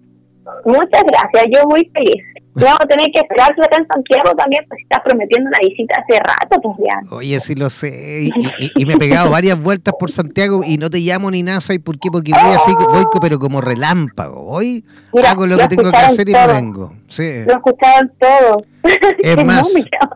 [0.65, 2.23] Muchas gracias, yo muy feliz.
[2.63, 6.19] Vamos a tener que esperar acá en Santiago también, pues estás prometiendo una visita hace
[6.19, 7.15] rato, pues ya.
[7.15, 8.29] Oye, sí lo sé.
[8.75, 11.59] Y, me he pegado varias vueltas por Santiago y no te llamo ni nada.
[11.73, 12.09] ¿Y por qué?
[12.09, 14.43] Porque voy así, voy pero como relámpago.
[14.43, 14.85] Voy,
[15.27, 16.93] hago lo, que tengo que hacer y me vengo.
[17.07, 17.43] Sí.
[17.45, 18.63] Lo escucharon todos.
[19.23, 19.67] Es más,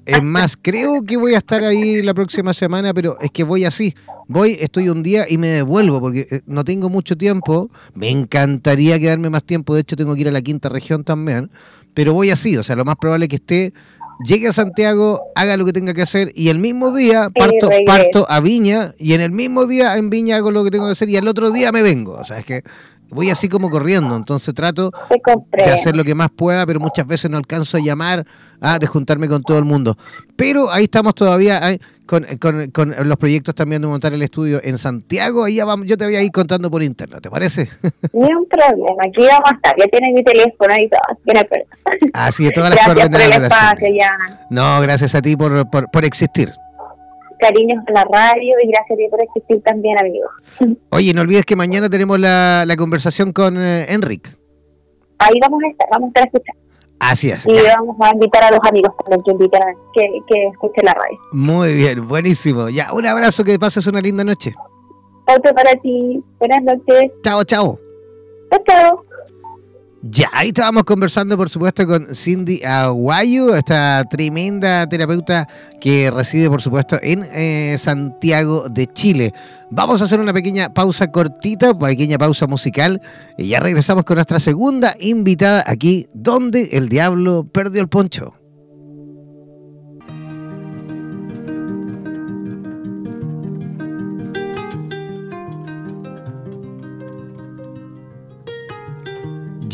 [0.06, 3.66] es más, creo que voy a estar ahí la próxima semana, pero es que voy
[3.66, 3.96] así.
[4.28, 7.72] Voy, estoy un día y me devuelvo porque eh, no tengo mucho tiempo.
[7.96, 9.74] Me encantaría quedarme más tiempo.
[9.74, 11.50] De hecho, tengo que ir a la quinta región también
[12.00, 13.74] pero voy así, o sea, lo más probable es que esté,
[14.26, 18.26] llegue a Santiago, haga lo que tenga que hacer y el mismo día parto, parto
[18.30, 21.10] a Viña y en el mismo día en Viña hago lo que tengo que hacer
[21.10, 22.64] y el otro día me vengo, o sea, es que
[23.10, 24.94] voy así como corriendo, entonces trato
[25.52, 28.26] de hacer lo que más pueda, pero muchas veces no alcanzo a llamar,
[28.62, 29.98] a de juntarme con todo el mundo.
[30.38, 31.60] Pero ahí estamos todavía
[32.10, 36.06] con, los proyectos también de montar el estudio en Santiago, ahí ya vamos, yo te
[36.06, 37.70] voy a ir contando por internet, ¿te parece?
[38.14, 41.02] Ni un problema, aquí vamos a estar, ya tienes mi teléfono y todo,
[42.14, 43.52] Así es, todas las coordenadas.
[44.50, 46.52] No, gracias a ti por, por, por existir
[47.40, 50.28] cariños a la radio y gracias a ti por existir también, amigo.
[50.90, 54.38] Oye, no olvides que mañana tenemos la, la conversación con eh, Enric.
[55.20, 56.69] Ahí vamos a estar, vamos a estar escuchando.
[57.00, 57.46] Así es.
[57.48, 59.62] Y vamos a invitar a los amigos también que invitan
[59.94, 61.18] que, que escuchen la radio.
[61.32, 62.70] Muy bien, buenísimo.
[62.70, 64.54] Ya, un abrazo, que pases una linda noche.
[65.26, 66.24] Otro para ti.
[66.40, 67.12] Buenas noches.
[67.24, 67.80] Chao, chao.
[68.52, 69.06] Chao, chao.
[70.02, 75.46] Ya, ahí estábamos conversando, por supuesto, con Cindy Aguayo, esta tremenda terapeuta
[75.82, 79.34] que reside, por supuesto, en eh, Santiago de Chile.
[79.70, 83.02] Vamos a hacer una pequeña pausa cortita, pequeña pausa musical,
[83.38, 88.39] y ya regresamos con nuestra segunda invitada aquí, donde el diablo perdió el poncho.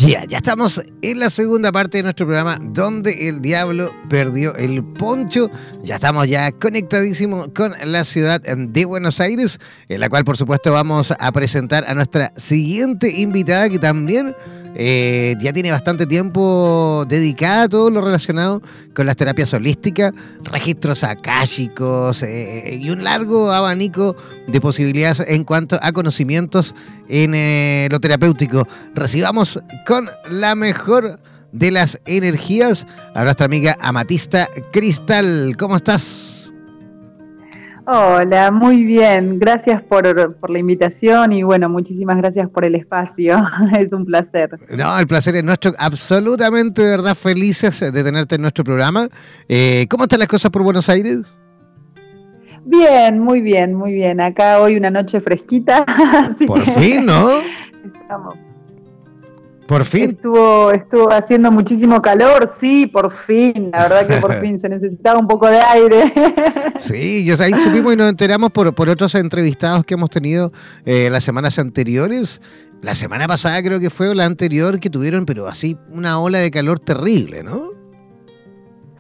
[0.05, 4.83] Ya, ya estamos en la segunda parte de nuestro programa donde el diablo perdió el
[4.83, 5.49] poncho.
[5.81, 10.71] Ya estamos ya conectadísimos con la ciudad de Buenos Aires, en la cual por supuesto
[10.71, 14.35] vamos a presentar a nuestra siguiente invitada que también
[14.77, 18.61] eh, ya tiene bastante tiempo dedicada a todo lo relacionado
[18.93, 20.11] con las terapias holísticas,
[20.43, 26.75] registros akáshicos eh, eh, y un largo abanico de posibilidades en cuanto a conocimientos
[27.07, 28.67] en lo terapéutico.
[28.93, 29.94] Recibamos con
[30.29, 31.19] la mejor
[31.51, 35.55] de las energías a nuestra amiga Amatista Cristal.
[35.57, 36.35] ¿Cómo estás?
[37.87, 39.37] Hola, muy bien.
[39.37, 43.37] Gracias por, por, la invitación y bueno, muchísimas gracias por el espacio.
[43.79, 44.57] es un placer.
[44.75, 45.71] No, el placer es nuestro.
[45.77, 49.07] Absolutamente, de verdad, felices de tenerte en nuestro programa.
[49.47, 51.21] Eh, ¿Cómo están las cosas por Buenos Aires?
[52.65, 54.19] Bien, muy bien, muy bien.
[54.19, 55.85] Acá hoy una noche fresquita.
[56.47, 57.29] por fin, ¿no?
[58.01, 58.35] Estamos
[59.67, 60.11] por fin.
[60.11, 63.69] Estuvo, estuvo haciendo muchísimo calor, sí, por fin.
[63.71, 66.13] La verdad que por fin se necesitaba un poco de aire.
[66.77, 70.51] sí, yo ahí supimos y nos enteramos por, por otros entrevistados que hemos tenido
[70.85, 72.41] eh, las semanas anteriores.
[72.81, 76.51] La semana pasada creo que fue la anterior que tuvieron, pero así una ola de
[76.51, 77.71] calor terrible, ¿no?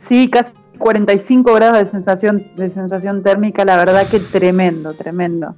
[0.07, 5.55] Sí, casi 45 grados de sensación, de sensación térmica, la verdad que tremendo, tremendo.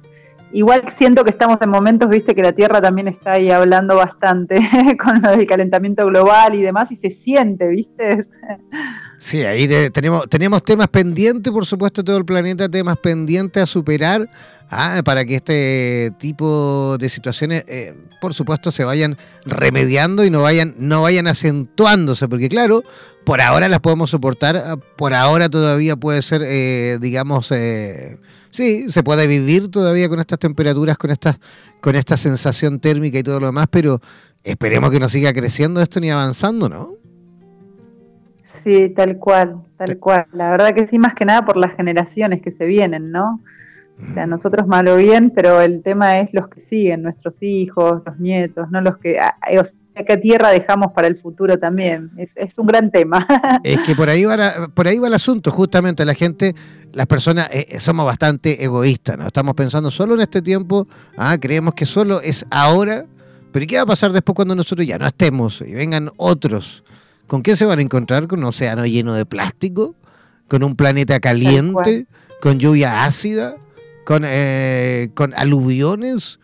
[0.52, 4.58] Igual siento que estamos en momentos, viste, que la Tierra también está ahí hablando bastante
[5.02, 8.26] con lo del calentamiento global y demás, y se siente, viste.
[9.18, 14.28] Sí, ahí tenemos, tenemos temas pendientes, por supuesto, todo el planeta, temas pendientes a superar
[14.70, 20.42] ah, para que este tipo de situaciones, eh, por supuesto, se vayan remediando y no
[20.42, 22.82] vayan, no vayan acentuándose, porque claro,
[23.24, 28.18] por ahora las podemos soportar, por ahora todavía puede ser, eh, digamos, eh,
[28.50, 31.38] sí, se puede vivir todavía con estas temperaturas, con esta,
[31.80, 34.00] con esta sensación térmica y todo lo demás, pero
[34.44, 36.94] esperemos que no siga creciendo esto ni avanzando, ¿no?
[38.64, 40.26] Sí, tal cual, tal cual.
[40.32, 43.40] La verdad que sí, más que nada por las generaciones que se vienen, ¿no?
[44.00, 48.18] O sea, nosotros malo bien, pero el tema es los que siguen, nuestros hijos, los
[48.18, 49.18] nietos, no los que...
[49.18, 52.10] Ah, o sea, ¿qué tierra dejamos para el futuro también?
[52.16, 53.26] Es, un gran tema.
[53.64, 56.54] Es que por ahí, va por ahí va el asunto, justamente la gente,
[56.92, 59.26] las personas eh, eh, somos bastante egoístas, ¿no?
[59.26, 63.04] Estamos pensando solo en este tiempo, ah, creemos que solo es ahora,
[63.50, 66.84] pero ¿qué va a pasar después cuando nosotros ya no estemos y vengan otros?
[67.26, 68.28] ¿Con qué se van a encontrar?
[68.28, 69.94] ¿Con un océano lleno de plástico?
[70.48, 72.06] ¿Con un planeta caliente?
[72.40, 73.56] ¿Con lluvia ácida?
[74.08, 76.38] Con, eh, con aluviones.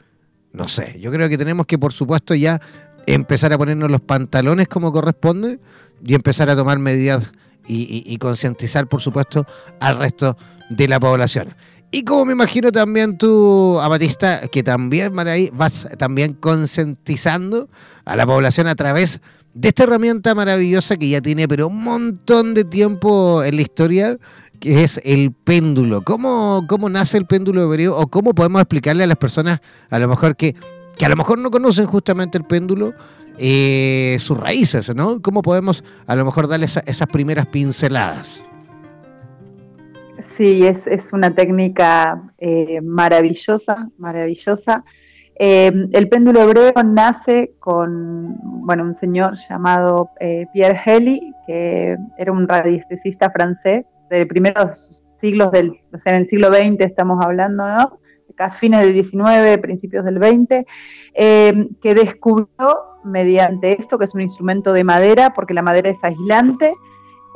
[0.52, 2.60] No sé, yo creo que tenemos que, por supuesto, ya
[3.06, 5.58] empezar a ponernos los pantalones como corresponde
[6.04, 7.32] y empezar a tomar medidas
[7.66, 9.46] y, concientizar, por supuesto,
[9.80, 10.36] al resto
[10.68, 11.54] de la población.
[11.90, 15.14] Y como me imagino también tú, Amatista, que también
[15.54, 17.70] vas también concientizando
[18.04, 19.22] a la población a través
[19.54, 24.18] de esta herramienta maravillosa que ya tiene pero un montón de tiempo en la historia,
[24.64, 26.00] que es el péndulo.
[26.00, 30.08] ¿Cómo, ¿Cómo nace el péndulo hebreo o cómo podemos explicarle a las personas a lo
[30.08, 30.54] mejor que,
[30.96, 32.94] que a lo mejor no conocen justamente el péndulo
[33.36, 35.20] eh, sus raíces, ¿no?
[35.20, 38.42] ¿Cómo podemos a lo mejor darle esas primeras pinceladas?
[40.34, 44.82] Sí, es, es una técnica eh, maravillosa, maravillosa.
[45.38, 50.08] Eh, el péndulo hebreo nace con bueno, un señor llamado
[50.54, 56.28] Pierre Hely, que era un radiestesista francés, de primeros siglos del, o sea, en el
[56.28, 57.98] siglo XX estamos hablando, ¿no?
[58.36, 60.66] A fines del XIX, principios del XX,
[61.14, 62.48] eh, que descubrió
[63.04, 66.74] mediante esto, que es un instrumento de madera, porque la madera es aislante,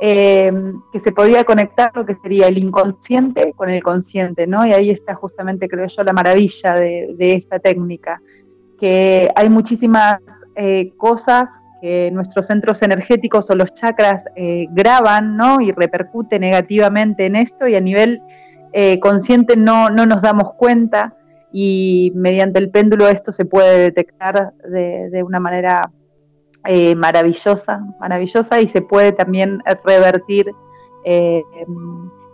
[0.01, 0.51] eh,
[0.91, 4.65] que se podía conectar lo que sería el inconsciente con el consciente, ¿no?
[4.65, 8.21] Y ahí está justamente, creo yo, la maravilla de, esta técnica,
[8.79, 10.17] que hay muchísimas
[10.55, 11.45] eh, cosas
[11.81, 15.61] que nuestros centros energéticos o los chakras eh, graban ¿no?
[15.61, 18.21] y repercute negativamente en esto y a nivel
[18.73, 21.15] eh, consciente no, no, nos damos cuenta
[21.51, 25.91] y mediante el péndulo esto se puede detectar de, una manera
[26.65, 30.51] eh, maravillosa, maravillosa y se puede también revertir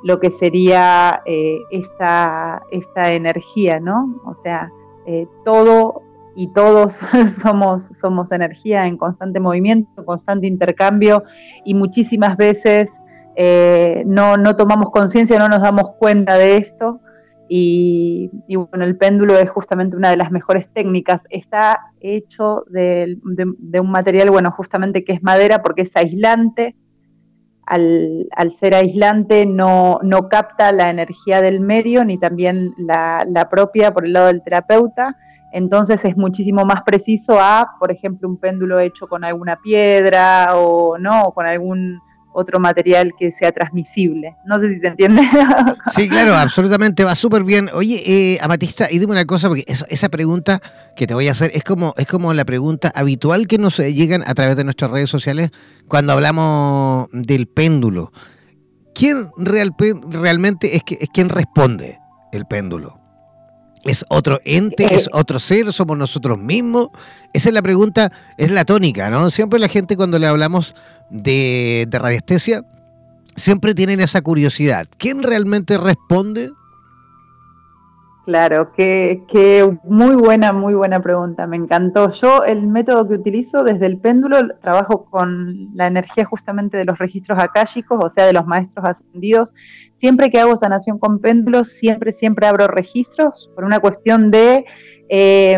[0.03, 1.21] lo que sería
[1.71, 4.21] esta, esta energía, ¿no?
[4.25, 4.69] O sea,
[5.45, 6.01] todo
[6.35, 6.93] y todos
[7.41, 11.23] somos, somos energía en constante movimiento, constante intercambio
[11.63, 12.89] y muchísimas veces
[13.35, 17.01] eh, no, no, tomamos conciencia, no nos damos cuenta de esto.
[17.47, 21.21] Y, bueno, el péndulo es justamente una de las mejores técnicas.
[21.29, 26.75] Está hecho de, un material, bueno, justamente que es madera porque es aislante.
[27.67, 28.27] Al,
[28.59, 34.13] ser aislante no, no, capta la energía del medio ni también la propia por el
[34.13, 35.17] lado del terapeuta
[35.55, 40.97] entonces es muchísimo más preciso a, por ejemplo, un péndulo hecho con alguna piedra o
[40.97, 42.01] no, con algún
[42.33, 44.35] otro material que sea transmisible.
[44.45, 45.21] No sé si se entiende.
[45.87, 47.69] Sí, claro, absolutamente, va súper bien.
[47.73, 50.59] Oye, eh, Amatista, y dime una cosa, porque esa pregunta
[50.97, 54.23] que te voy a hacer es como, es como la pregunta habitual que nos llegan
[54.27, 55.51] a través de nuestras redes sociales
[55.87, 58.11] cuando hablamos del péndulo.
[58.93, 59.71] ¿Quién real,
[60.09, 61.99] realmente es, que, es quien responde
[62.33, 63.04] el péndulo?
[63.85, 64.93] ¿Es otro ente?
[64.93, 65.71] ¿Es otro ser?
[65.71, 66.89] ¿Somos nosotros mismos?
[67.33, 69.29] Esa es la pregunta, es la tónica, ¿no?
[69.29, 70.75] Siempre la gente cuando le hablamos
[71.09, 72.63] de, de radiestesia,
[73.35, 74.87] siempre tienen esa curiosidad.
[74.97, 76.51] ¿Quién realmente responde?
[78.25, 82.11] Claro, qué, muy buena, muy buena pregunta, me encantó.
[82.11, 86.97] Yo el método que utilizo desde el péndulo, trabajo con la energía justamente de los
[86.97, 89.53] registros akáshicos, o sea, de los maestros ascendidos.
[90.05, 94.63] Siempre que hago sanación con péndulos, siempre, siempre abro registros por una cuestión de
[95.09, 95.57] eh,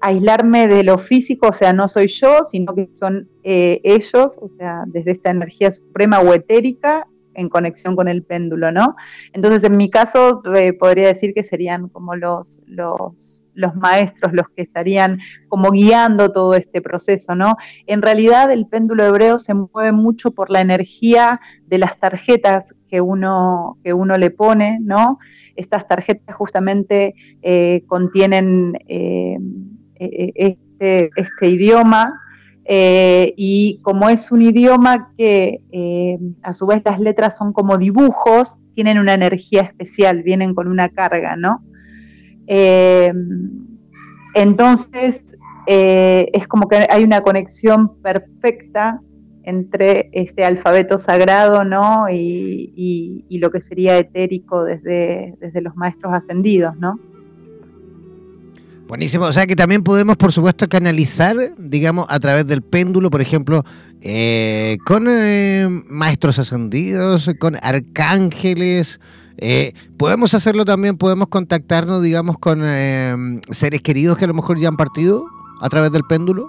[0.00, 4.48] aislarme de lo físico, o sea, no soy yo, sino que son eh, ellos, o
[4.50, 8.94] sea, desde esta energía suprema o etérica, en conexión con el péndulo, ¿no?
[9.32, 10.42] Entonces, en mi caso,
[10.78, 15.18] podría decir que serían como los, los, los, maestros los que estarían
[15.48, 17.56] como guiando todo este proceso, ¿no?
[17.88, 23.00] En realidad, el péndulo hebreo se mueve mucho por la energía de las tarjetas que
[23.00, 25.18] uno, que uno le pone, ¿no?
[25.56, 29.38] Estas tarjetas justamente eh, contienen eh,
[29.94, 32.20] este, este, idioma
[32.70, 35.62] y como es un idioma que
[36.42, 40.90] a su vez las letras son como dibujos, tienen una energía especial, vienen con una
[40.90, 41.62] carga, ¿no?
[44.34, 45.22] entonces,
[45.66, 49.00] es como que hay una conexión perfecta
[49.48, 52.06] entre este alfabeto sagrado ¿no?
[52.10, 56.98] y, lo que sería etérico desde, desde los maestros ascendidos, ¿no?
[58.88, 63.20] Buenísimo, o sea que también podemos, por supuesto, canalizar, digamos, a través del péndulo, por
[63.20, 63.64] ejemplo,
[64.00, 68.98] eh, con eh, maestros ascendidos, con arcángeles.
[69.36, 72.60] Eh, podemos hacerlo también, podemos contactarnos, digamos, con
[73.50, 75.26] seres queridos que a lo mejor ya han partido
[75.60, 76.48] a través del péndulo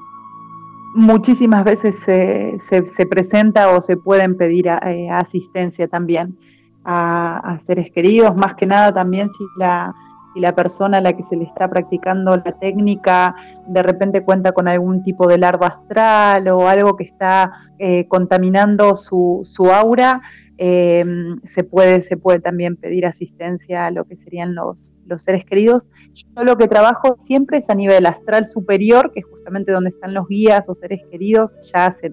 [0.96, 6.38] muchísimas veces se, se, presenta o se pueden pedir eh, asistencia también
[6.84, 9.94] a, seres queridos, más que nada también si la,
[10.34, 13.36] si la persona a la que se le está practicando la técnica
[13.68, 18.96] de repente cuenta con algún tipo de larva astral o algo que está eh, contaminando
[18.96, 20.22] su, su aura,
[20.62, 25.46] Em, se, puede, se puede también pedir asistencia a lo que serían los, los seres
[25.46, 25.88] queridos.
[26.14, 30.14] Yo lo que trabajo siempre es a nivel astral superior, que es justamente donde están
[30.14, 32.12] los guías o seres queridos, ya que,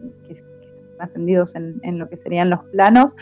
[1.00, 3.16] ascendidos en, lo que serían los planos,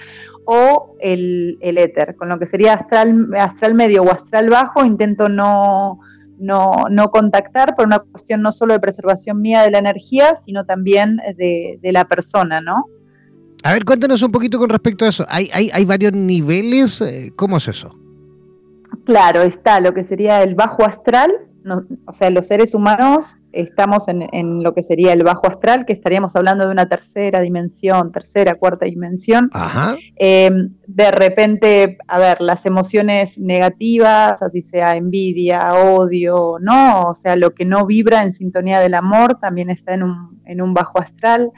[0.44, 2.16] o el, el, éter.
[2.16, 6.00] Con lo que sería astral, astral medio o astral bajo, intento no,
[6.38, 10.66] no, no, contactar por una cuestión no solo de preservación mía de la energía, sino
[10.66, 12.84] también de, de la persona, ¿no?
[13.64, 15.24] A ver, cuéntanos un poquito con respecto a eso.
[15.26, 17.00] ¿Hay, hay, hay varios niveles?
[17.00, 17.98] Eh, ¿Cómo es eso?
[19.06, 21.32] Claro, está lo que sería el bajo astral,
[22.04, 26.36] o sea, los seres humanos estamos en, lo que sería el bajo astral, que estaríamos
[26.36, 29.48] hablando de una tercera dimensión, tercera, cuarta dimensión.
[29.52, 29.96] Ajá.
[30.16, 37.34] Em, de repente, a ver, las emociones negativas, así sea envidia, odio, no, o sea,
[37.36, 41.00] lo que no vibra en sintonía del amor también está en un, en un bajo
[41.00, 41.50] astral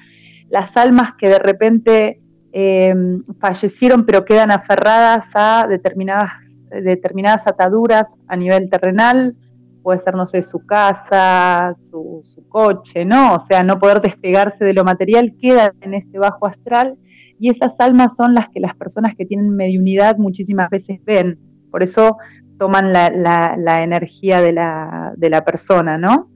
[0.49, 2.21] las almas que de repente
[2.53, 6.33] em, fallecieron pero quedan aferradas a determinadas,
[6.71, 9.37] determinadas ataduras a nivel terrenal,
[9.83, 13.35] puede ser, no sé, su casa, su, coche, ¿no?
[13.35, 16.97] O sea, no poder despegarse de lo material, queda en este bajo astral
[17.39, 21.39] y esas almas son las que las personas que tienen mediunidad muchísimas veces ven,
[21.71, 22.17] por eso
[22.59, 26.31] toman la, la, energía de la, de la persona, ¿no?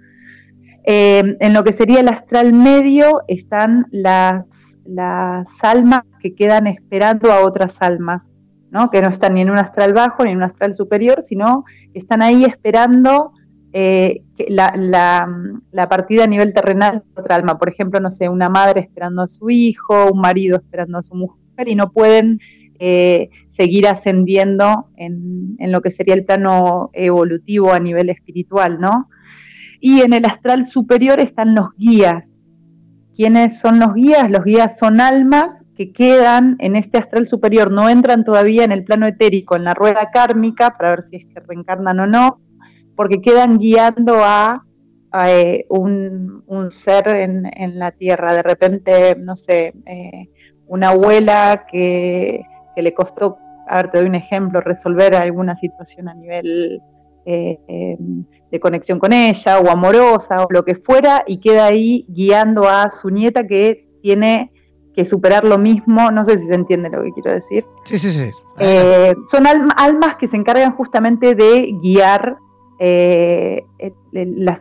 [0.85, 4.45] Eh, en lo que sería el astral medio están las,
[5.63, 8.23] almas que quedan esperando a otras almas,
[8.71, 8.91] ¿no?
[8.91, 11.99] que no están ni en un astral bajo ni en un astral superior, sino que
[11.99, 13.33] están ahí esperando
[13.73, 17.59] eh, la, partida a nivel terrenal de otra alma.
[17.59, 21.15] Por ejemplo, no sé, una madre esperando a su hijo, un marido esperando a su
[21.15, 22.41] mujer y no pueden
[22.79, 29.09] eh, seguir ascendiendo en, en, lo que sería el plano evolutivo a nivel espiritual, ¿no?
[29.81, 32.25] Y en el astral superior están los guías.
[33.17, 34.31] ¿Quiénes son los guías?
[34.31, 38.85] Los guías son almas que quedan en este astral superior, no entran todavía en el
[38.85, 42.41] plano etérico, en la rueda kármica, para ver si es que reencarnan o no,
[42.95, 44.63] porque quedan guiando a,
[45.27, 48.35] eh, un, ser en, la tierra.
[48.35, 50.29] De repente, no sé, eh,
[50.67, 52.43] una abuela que,
[52.77, 56.83] le costó, a ver, te doy un ejemplo, resolver alguna situación a nivel
[57.25, 57.59] eh,
[58.51, 62.91] de conexión con ella o amorosa o lo que fuera y queda ahí guiando a
[62.91, 64.53] su nieta que tiene
[64.95, 67.65] que superar lo mismo, no sé si se entiende lo que quiero decir.
[67.85, 68.31] Sí, sí, sí.
[68.59, 72.37] Eh, son almas que se encargan justamente de guiar
[72.83, 73.63] eh,
[74.11, 74.61] las,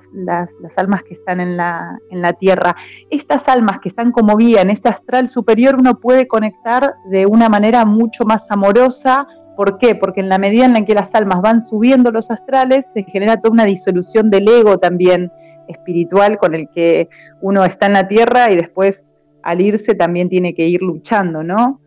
[0.76, 2.76] almas que están en la, en la tierra.
[3.10, 7.48] Estas almas que están como guía en este astral superior, uno puede conectar de una
[7.48, 9.26] manera mucho más amorosa,
[9.60, 9.94] ¿Por qué?
[9.94, 13.42] Porque en la medida en la que las almas van subiendo los astrales, se genera
[13.42, 15.34] toda una disolución del ego también
[15.68, 17.10] espiritual con el que
[17.42, 19.04] uno está en la tierra y después
[19.44, 21.82] al irse también tiene que ir luchando, ¿no?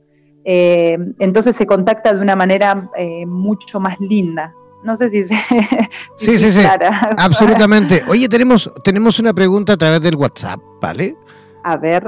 [0.44, 4.52] Eh, entonces se contacta de una manera eh, mucho más linda.
[4.84, 5.34] No sé si se...
[6.18, 6.68] sí, sí, sí,
[7.16, 8.02] absolutamente.
[8.06, 11.16] Oye, tenemos, tenemos una pregunta a través del WhatsApp, ¿vale?
[11.64, 12.04] A ver.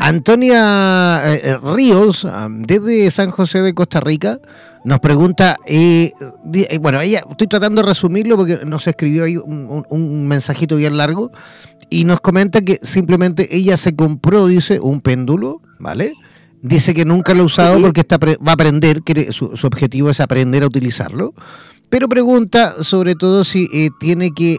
[0.00, 4.38] Antonia eh, Ríos, desde San José de Costa Rica,
[4.84, 6.12] nos pregunta, eh,
[6.52, 11.30] eh, bueno, ella, estoy tratando de resumirlo porque nos escribió ahí un, mensajito bien largo
[11.88, 16.12] y nos comenta que simplemente ella se compró, dice, un péndulo, ¿vale?
[16.60, 20.20] Dice que nunca lo ha usado porque está va a aprender, que su, objetivo es
[20.20, 21.32] aprender a utilizarlo,
[21.88, 24.58] pero pregunta sobre todo si eh, tiene que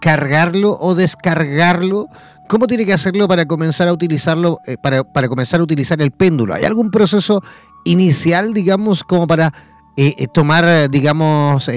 [0.00, 2.06] cargarlo o descargarlo
[2.48, 6.52] ¿Cómo tiene que hacerlo para comenzar a utilizarlo, para, para, comenzar a utilizar el péndulo?
[6.52, 7.42] ¿Hay algún proceso
[7.84, 9.52] inicial, digamos, como para
[9.96, 11.70] eh, eh, tomar, digamos,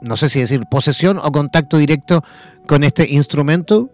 [0.00, 2.22] no sé si decir posesión o contacto directo
[2.66, 3.90] con este instrumento?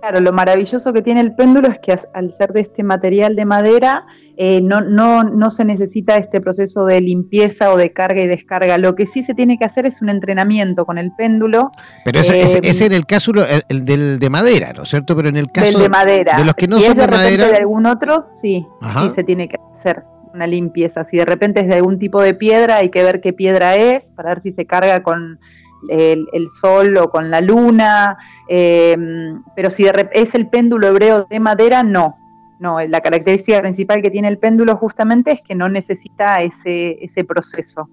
[0.00, 3.44] Claro, lo maravilloso que tiene el péndulo es que al ser de este material de
[3.44, 8.28] madera, eh, no, no, no se necesita este proceso de limpieza o de carga y
[8.28, 8.78] descarga.
[8.78, 11.72] Lo que sí se tiene que hacer es un entrenamiento con el péndulo.
[12.04, 13.32] Pero ese, es en el caso
[13.68, 15.16] el, del de madera, ¿no es cierto?
[15.16, 16.36] Pero en el caso de, madera.
[16.38, 17.48] de los que no son de, madera.
[17.48, 21.04] de algún otro, sí, sí se tiene que hacer una limpieza.
[21.04, 24.04] Si de repente es de algún tipo de piedra, hay que ver qué piedra es
[24.14, 25.40] para ver si se carga con
[25.88, 28.16] el, sol o con la luna.
[28.48, 32.16] Em, pero si es el péndulo hebreo de madera, no
[32.58, 37.24] no, la característica principal que tiene el péndulo justamente es que no necesita ese, ese
[37.24, 37.88] proceso.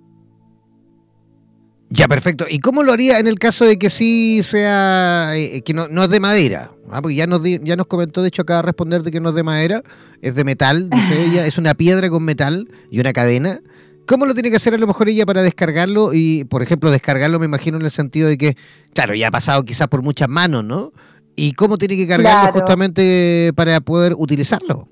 [1.90, 2.46] Ya, perfecto.
[2.50, 6.10] ¿Y cómo lo haría en el caso de que sí sea, eh, que no, es
[6.10, 6.72] de madera?
[6.90, 9.30] Ah, porque ya nos, ya nos comentó, de hecho, acaba de responder de que no
[9.30, 9.84] es de madera,
[10.22, 13.62] es de metal, dice ella, es una piedra con metal y una cadena.
[14.08, 16.12] ¿Cómo lo tiene que hacer a lo mejor ella para descargarlo?
[16.14, 18.56] Y, por ejemplo, descargarlo me imagino en el sentido de que,
[18.93, 20.91] claro, ya ha pasado quizás por muchas manos, ¿no?
[21.36, 24.88] ¿Y cómo tiene que cargarlo justamente para poder utilizarlo?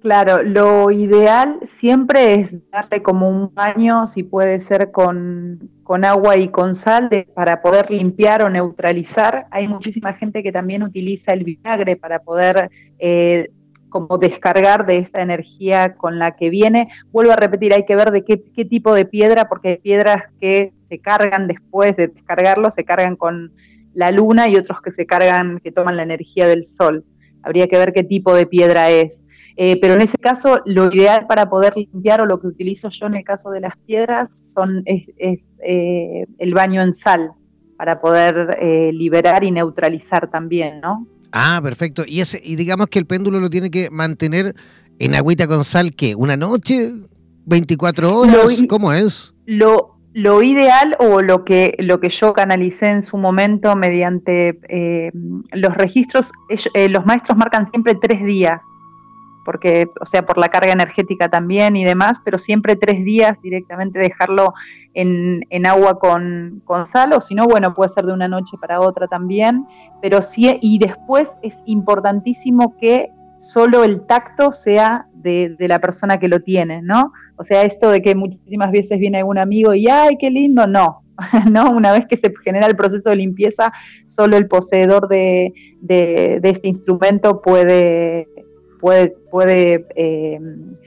[0.00, 5.60] Claro, lo ideal siempre es darle como un baño, si puede ser con,
[6.02, 9.46] agua y con sal, para poder limpiar o neutralizar.
[9.50, 13.50] Hay muchísima gente que también utiliza el vinagre para poder eh,
[13.90, 16.88] como descargar de esta energía con la que viene.
[17.12, 20.24] Vuelvo a repetir, hay que ver de qué, qué tipo de piedra, porque hay piedras
[20.40, 23.52] que se cargan después de descargarlo, se cargan con
[23.92, 27.04] la luna y otros que se cargan, que toman la energía del sol.
[27.42, 29.20] Habría que ver qué tipo de piedra es.
[29.56, 33.06] Eh, pero en ese caso, lo ideal para poder limpiar o lo que utilizo yo
[33.06, 37.32] en el caso de las piedras son, es, eh, el baño en sal
[37.76, 41.06] para poder eh, liberar y neutralizar también, ¿no?
[41.32, 42.04] Ah, perfecto.
[42.06, 44.54] Y, ese, y digamos que el péndulo lo tiene que mantener
[44.98, 46.14] en agüita con sal, ¿qué?
[46.14, 46.92] ¿Una noche?
[47.46, 48.62] ¿24 horas?
[48.68, 49.34] ¿Cómo es?
[49.46, 55.10] Lo, lo ideal o lo que, lo que yo canalicé en su momento mediante eh,
[55.52, 56.26] los registros,
[56.74, 58.60] eh, los maestros marcan siempre tres días,
[59.44, 63.98] porque, o sea, por la carga energética también y demás, pero siempre tres días directamente
[63.98, 64.54] dejarlo
[64.94, 68.56] en, en agua con, con, sal, o si no, bueno, puede ser de una noche
[68.60, 69.66] para otra también,
[70.02, 76.18] pero sí, y después es importantísimo que solo el tacto sea de, de la persona
[76.18, 77.12] que lo tiene, ¿no?
[77.36, 80.66] O sea, esto de que muchísimas veces viene algún amigo y ¡ay, qué lindo!
[80.66, 81.02] No,
[81.50, 81.70] ¿no?
[81.70, 83.72] Una vez que se genera el proceso de limpieza,
[84.06, 85.52] solo el poseedor de,
[85.88, 88.28] este instrumento puede,
[88.80, 90.40] puede, puede eh,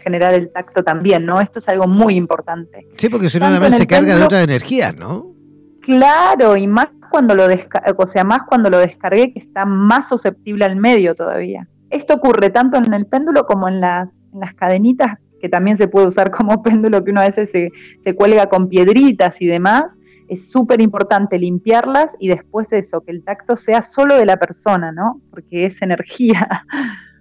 [0.03, 1.39] generar el tacto también, ¿no?
[1.39, 2.87] Esto es algo muy importante.
[2.95, 5.33] Sí, porque si no, además se carga de otras energías, ¿no?
[5.81, 10.65] Claro, y más cuando lo o sea, más cuando lo descargué, que está más susceptible
[10.65, 11.67] al medio todavía.
[11.89, 15.89] Esto ocurre tanto en el péndulo como en las, en las cadenitas que también se
[15.89, 19.83] puede usar como péndulo, que uno a veces se, cuelga con piedritas y demás,
[20.29, 24.93] es súper importante limpiarlas y después eso, que el tacto sea solo de la persona,
[24.93, 25.19] ¿no?
[25.31, 26.63] Porque es energía.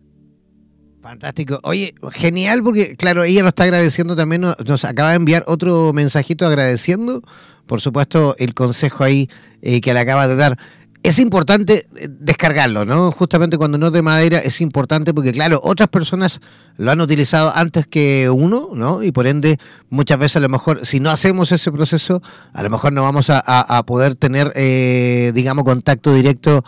[1.03, 1.59] Fantástico.
[1.65, 6.47] Oye, genial porque, claro, ella nos está agradeciendo también, nos, acaba de enviar otro mensajito
[6.47, 7.23] agradeciendo,
[7.67, 9.29] por supuesto, el consejo ahí
[9.63, 10.57] eh, que le acaba de dar
[11.03, 13.11] es importante eh, descargarlo, ¿no?
[13.11, 16.41] Justamente cuando no es de madera es importante porque, claro, otras personas
[16.77, 19.03] lo han utilizado antes que uno, ¿no?
[19.03, 19.59] Y por ende,
[19.91, 22.23] muchas veces a lo mejor, si no hacemos ese proceso,
[22.53, 26.65] a lo mejor no vamos a, poder tener, eh, digamos, contacto directo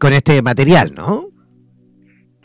[0.00, 1.35] con este material, ¿no?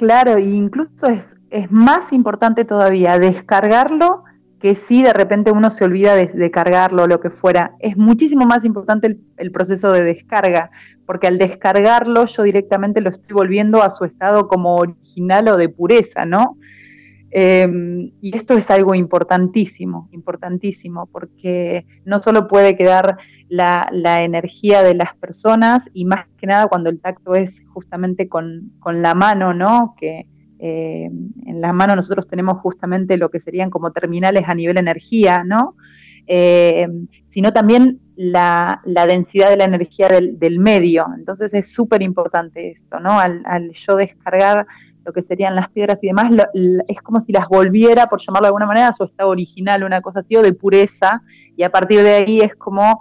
[0.01, 4.23] Claro, e incluso es, es más importante todavía descargarlo
[4.59, 7.75] que si de repente uno se olvida de, cargarlo o lo que fuera.
[7.77, 10.71] Es muchísimo más importante el, proceso de descarga,
[11.05, 15.69] porque al descargarlo yo directamente lo estoy volviendo a su estado como original o de
[15.69, 16.57] pureza, ¿no?
[17.33, 23.17] Em, y esto es algo importantísimo, importantísimo, porque no solo puede quedar
[23.47, 23.89] la,
[24.23, 29.15] energía de las personas, y más que nada cuando el tacto es justamente con, la
[29.15, 29.95] mano, ¿no?
[29.97, 30.27] Que,
[30.59, 31.09] eh,
[31.45, 35.75] en las manos nosotros tenemos justamente lo que serían como terminales a nivel energía, ¿no?
[36.27, 36.87] Eh,
[37.29, 41.07] sino también la, densidad de la energía del, medio.
[41.17, 43.19] Entonces es súper importante esto, ¿no?
[43.19, 44.67] Al, yo descargar
[45.03, 46.31] lo que serían las piedras y demás,
[46.87, 50.01] es como si las volviera, por llamarlo de alguna manera, a su estado original, una
[50.01, 51.23] cosa así, o de pureza,
[51.55, 52.99] y a partir de ahí es como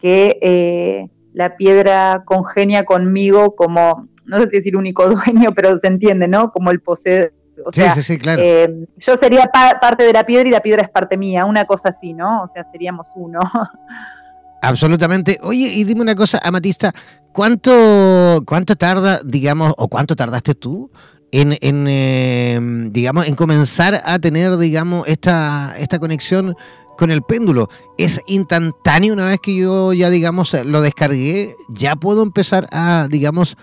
[0.00, 5.86] que eh, la piedra congenia conmigo como no sé si decir único dueño, pero se
[5.86, 6.50] entiende, ¿no?
[6.50, 7.32] Como el poseedor.
[7.72, 8.42] sí, sí, sí, claro.
[8.44, 11.94] Eh, yo sería parte de la piedra y la piedra es parte mía, una cosa
[11.96, 12.42] así, ¿no?
[12.42, 13.40] O sea, seríamos uno.
[14.62, 15.38] Absolutamente.
[15.42, 16.92] Oye, y dime una cosa, Amatista,
[17.32, 20.90] ¿cuánto, cuánto tarda, digamos, o cuánto tardaste tú
[21.32, 22.58] en, en eh,
[22.90, 26.54] digamos, en comenzar a tener, digamos, esta, esta conexión
[26.96, 27.68] con el péndulo.
[27.98, 33.56] Es instantáneo una vez que yo ya, digamos, lo descargué, ya puedo empezar a, digamos,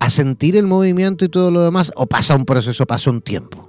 [0.00, 3.68] a sentir el movimiento y todo lo demás, o pasa un proceso, pasa un tiempo.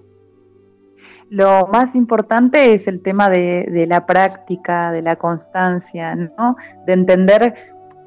[1.29, 6.57] Lo más importante es el tema de, de la práctica, de la constancia, ¿no?
[6.85, 7.55] De entender,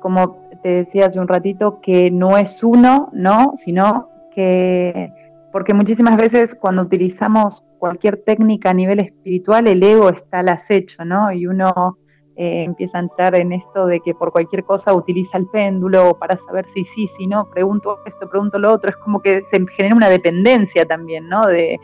[0.01, 3.55] como te decía hace un ratito, que no es uno, ¿no?
[3.64, 5.12] Sino que
[5.57, 11.03] porque muchísimas veces cuando utilizamos cualquier técnica a nivel espiritual, el ego está al acecho,
[11.07, 11.33] ¿no?
[11.33, 11.97] Y uno
[12.37, 16.37] eh, empieza a entrar en esto de que por cualquier cosa utiliza el péndulo para
[16.37, 19.97] saber si sí, si no, pregunto esto, pregunto lo otro, es como que se genera
[19.97, 21.47] una dependencia también, ¿no?
[21.47, 21.81] De,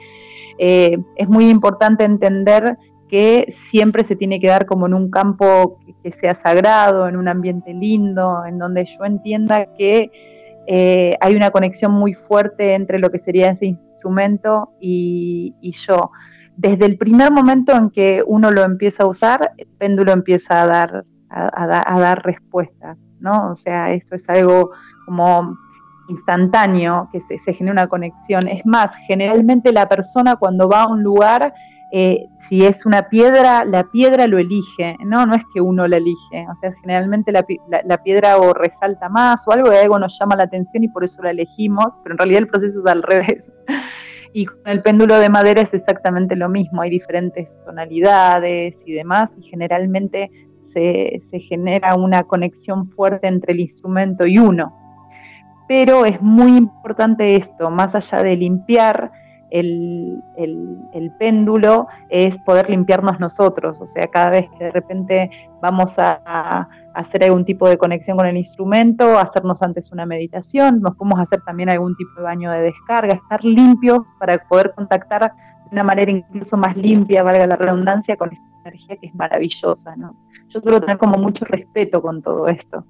[0.58, 2.76] eh, es muy importante entender
[3.08, 7.26] que siempre se tiene que dar como en un campo que sea sagrado, en un
[7.26, 10.10] ambiente lindo, en donde yo entienda que
[10.66, 15.54] eh, hay una conexión muy fuerte entre lo que sería ese instrumento y,
[15.86, 16.10] yo.
[16.56, 20.66] Desde el primer momento en que uno lo empieza a usar, el péndulo empieza a
[20.66, 23.50] dar, a, dar respuestas, ¿no?
[23.50, 24.70] O sea, esto es algo
[25.06, 25.56] como
[26.08, 28.48] instantáneo, que se, se, genera una conexión.
[28.48, 31.54] Es más, generalmente la persona cuando va a un lugar
[31.94, 35.96] eh, si es una piedra, la piedra lo elige, no, no es que uno la
[35.96, 37.46] elige, o sea, generalmente la,
[38.04, 41.22] piedra o resalta más o algo de algo nos llama la atención y por eso
[41.22, 43.50] la elegimos, pero en realidad el proceso es al revés.
[44.34, 49.30] Y con el péndulo de madera es exactamente lo mismo, hay diferentes tonalidades y demás,
[49.38, 50.30] y generalmente
[50.74, 54.76] se, se genera una conexión fuerte entre el instrumento y uno.
[55.68, 59.10] Pero es muy importante esto, más allá de limpiar,
[59.52, 65.30] el, péndulo es poder limpiarnos nosotros, o sea, cada vez que de repente
[65.60, 70.94] vamos a, hacer algún tipo de conexión con el instrumento, hacernos antes una meditación, nos
[70.94, 75.70] podemos hacer también algún tipo de baño de descarga, estar limpios para poder contactar de
[75.70, 80.14] una manera incluso más limpia, valga la redundancia, con esta energía que es maravillosa, ¿no?
[80.50, 82.84] Yo quiero tener como mucho respeto con todo esto.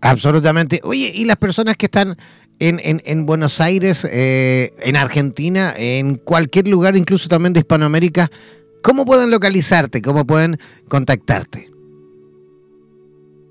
[0.00, 0.80] Absolutamente.
[0.84, 2.16] Oye, y las personas que están
[2.58, 8.30] en, Buenos Aires, eh, en Argentina, en cualquier lugar, incluso también de Hispanoamérica,
[8.82, 10.00] ¿cómo pueden localizarte?
[10.00, 11.72] ¿Cómo pueden contactarte?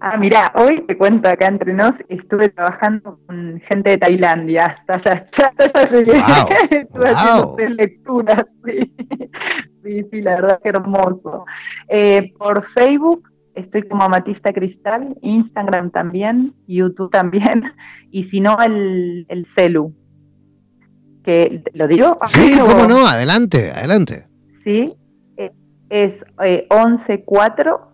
[0.04, 4.96] Ah, mira, hoy te cuento acá entre nos, estuve trabajando con gente de Tailandia, hasta
[4.96, 5.26] allá,
[5.58, 6.14] hasta allá llegué,
[6.72, 8.92] estuve haciendo lecturas, sí.
[9.84, 11.46] sí, sí, la verdad que hermoso.
[11.88, 13.31] Eh, por Facebook
[13.62, 17.74] estoy como Amatista Cristal, Instagram también, YouTube también,
[18.12, 19.94] y si no, el, el celu.
[21.24, 22.18] Que, ¿Lo digo?
[22.28, 24.28] Sí, cómo no, adelante, adelante.
[24.64, 24.94] Sí,
[25.38, 25.52] eh,
[25.90, 27.92] es eh, 114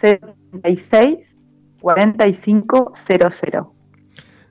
[0.00, 1.18] 76
[1.80, 3.72] 4500.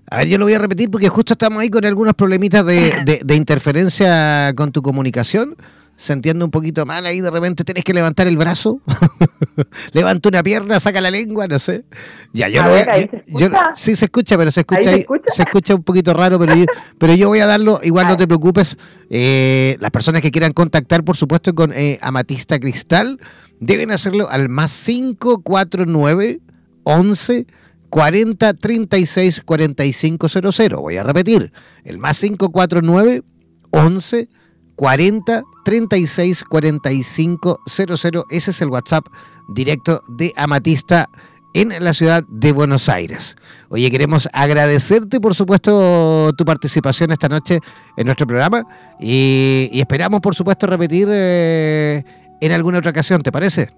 [0.10, 3.22] A ver, yo lo voy a repetir porque justo estamos ahí con algunos problemitas de,
[3.24, 5.56] de interferencia con tu comunicación
[5.98, 8.80] se entiende un poquito mal ahí, de repente tenés que levantar el brazo,
[9.92, 11.86] levanta una pierna, saca la lengua, no sé.
[12.34, 12.62] Ya, yo,
[13.26, 15.74] yo, sí se escucha, pero se escucha, ahí, se, escucha?
[15.74, 16.66] un poquito raro, pero yo,
[17.00, 18.78] pero yo voy a darlo, igual no te preocupes.
[19.10, 23.20] Eh, las personas que quieran contactar, por supuesto, con eh, Amatista Cristal,
[23.60, 26.42] deben hacerlo al más 549
[26.84, 27.48] 11
[27.90, 30.80] 40 36 45 00.
[30.80, 31.52] Voy a repetir,
[31.84, 33.24] el más 549
[33.72, 34.38] 11 40
[35.64, 38.26] 36 45 00.
[38.30, 39.06] Ese es el WhatsApp
[39.48, 41.10] directo de Amatista
[41.54, 43.36] en la ciudad de Buenos Aires.
[43.70, 47.60] Oye, queremos agradecerte, por supuesto, tu participación esta noche
[47.98, 48.64] en nuestro programa
[49.00, 52.04] y, esperamos, por supuesto, repetir eh,
[52.42, 53.70] en alguna otra ocasión, ¿te parece?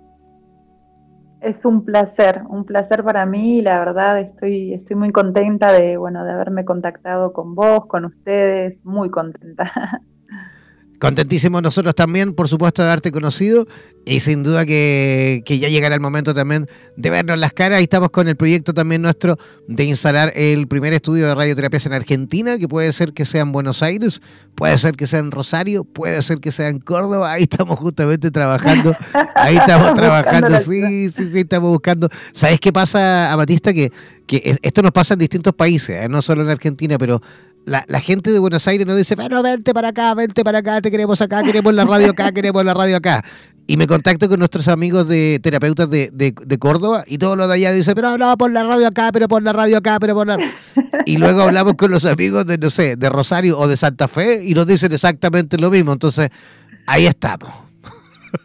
[1.41, 6.26] Es un placer, un placer para mí la verdad estoy, estoy muy contenta de, bueno,
[6.26, 9.72] de haberme contactado con vos, con ustedes, muy contenta.
[11.00, 13.68] Contentísimos nosotros también, por supuesto, de haberte conocido
[14.06, 17.80] y sin duda que, ya llegará el momento también de vernos las caras.
[17.80, 19.38] Y estamos con el proyecto también nuestro
[19.68, 23.54] de instalar el primer estudio de radioterapias en Argentina, que puede ser que sea en
[23.54, 24.22] Buenos Aires,
[24.56, 27.32] puede ser que sea en Rosario, puede ser que sea en Córdoba.
[27.32, 28.93] Ahí estamos justamente trabajando.
[29.36, 32.10] Ahí estamos trabajando, sí, sí, sí, estamos buscando.
[32.34, 33.72] ¿Sabes qué pasa, Amatista?
[33.74, 33.91] Que,
[34.28, 36.10] que esto nos pasa en distintos países, ¿eh?
[36.10, 37.22] no solo en Argentina, pero
[37.66, 40.89] la, gente de Buenos Aires nos dice, bueno, vente para acá, vente para acá, te
[40.89, 43.24] queremos acá, queremos la radio acá, queremos la radio acá.
[43.68, 47.53] Y me contacto con nuestros amigos de terapeutas de, de, Córdoba y todos los de
[47.53, 50.26] allá dicen, pero no, por la radio acá, pero por la radio acá, pero por
[50.26, 50.38] la...
[51.05, 54.43] Y luego hablamos con los amigos de, no sé, de Rosario o de Santa Fe
[54.43, 55.93] y nos dicen exactamente lo mismo.
[55.93, 56.30] Entonces,
[56.88, 57.69] ahí estamos.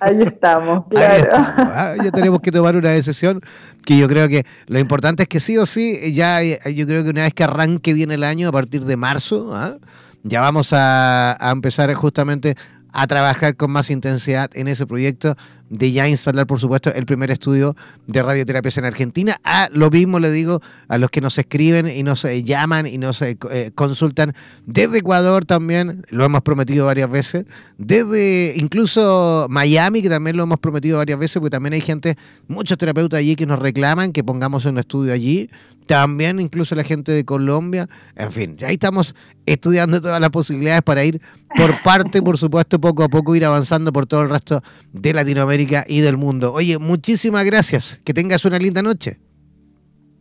[0.01, 1.30] Ahí estamos, claro.
[1.35, 1.95] ¿ah?
[2.03, 3.41] Ya tenemos que tomar una decisión
[3.85, 7.11] que yo creo que lo importante es que sí o sí, ya yo creo que
[7.11, 9.76] una vez que arranque bien el año, a partir de marzo, ¿ah?
[10.22, 12.57] ya vamos a, a empezar justamente
[12.93, 15.37] a trabajar con más intensidad en ese proyecto
[15.70, 19.36] de ya instalar, por supuesto, el primer estudio de radioterapias en Argentina.
[19.44, 22.98] A lo mismo le digo a los que nos escriben y nos eh, llaman y
[22.98, 24.34] nos eh, eh, consultan
[24.66, 27.46] desde Ecuador también, lo hemos prometido varias veces,
[27.78, 32.78] desde incluso Miami, que también lo hemos prometido varias veces, porque también hay gente, muchos
[32.78, 35.50] terapeutas allí que nos reclaman que pongamos un estudio allí,
[35.86, 41.04] también incluso la gente de Colombia, en fin, ahí estamos estudiando todas las posibilidades para
[41.04, 41.20] ir
[41.56, 44.62] por parte, por supuesto, poco a poco ir avanzando por todo el resto
[44.92, 46.52] de Latinoamérica y del mundo.
[46.52, 48.00] Oye, muchísimas gracias.
[48.04, 49.18] Que tengas una linda noche.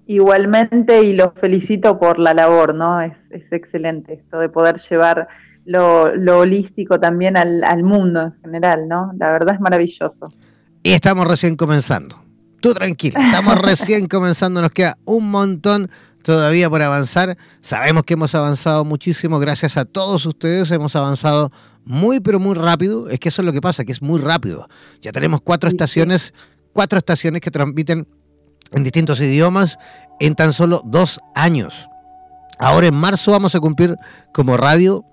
[0.05, 3.01] Igualmente, y los felicito por la labor, ¿no?
[3.01, 3.13] Es,
[3.51, 5.27] excelente esto de poder llevar
[5.65, 9.11] lo, holístico también al, mundo en general, ¿no?
[9.17, 10.27] La verdad es maravilloso.
[10.83, 12.21] Y estamos recién comenzando.
[12.59, 15.89] Tú tranquila, estamos recién comenzando, nos queda un montón
[16.23, 17.37] todavía por avanzar.
[17.61, 21.51] Sabemos que hemos avanzado muchísimo, gracias a todos ustedes hemos avanzado
[21.85, 23.09] muy, pero muy rápido.
[23.09, 24.67] Es que eso es lo que pasa, que es muy rápido.
[25.01, 26.33] Ya tenemos cuatro estaciones,
[26.71, 28.07] cuatro estaciones que transmiten
[28.71, 29.77] en distintos idiomas
[30.19, 31.87] en tan solo dos años.
[32.59, 33.95] Ahora en marzo vamos a cumplir
[34.33, 35.03] como radio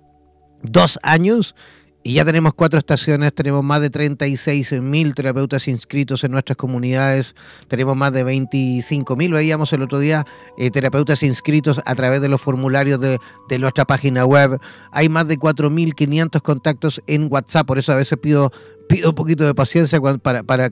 [0.62, 1.54] dos años
[2.02, 7.34] y ya tenemos cuatro estaciones, tenemos más de 36 mil terapeutas inscritos en nuestras comunidades,
[7.68, 10.24] tenemos más de 25 mil, veíamos el otro día,
[10.56, 13.18] eh, terapeutas inscritos a través de los formularios de,
[13.58, 14.58] nuestra página web.
[14.92, 18.50] Hay más de 4.500 contactos en WhatsApp, por eso a veces pido,
[18.88, 20.70] pido un poquito de paciencia para, para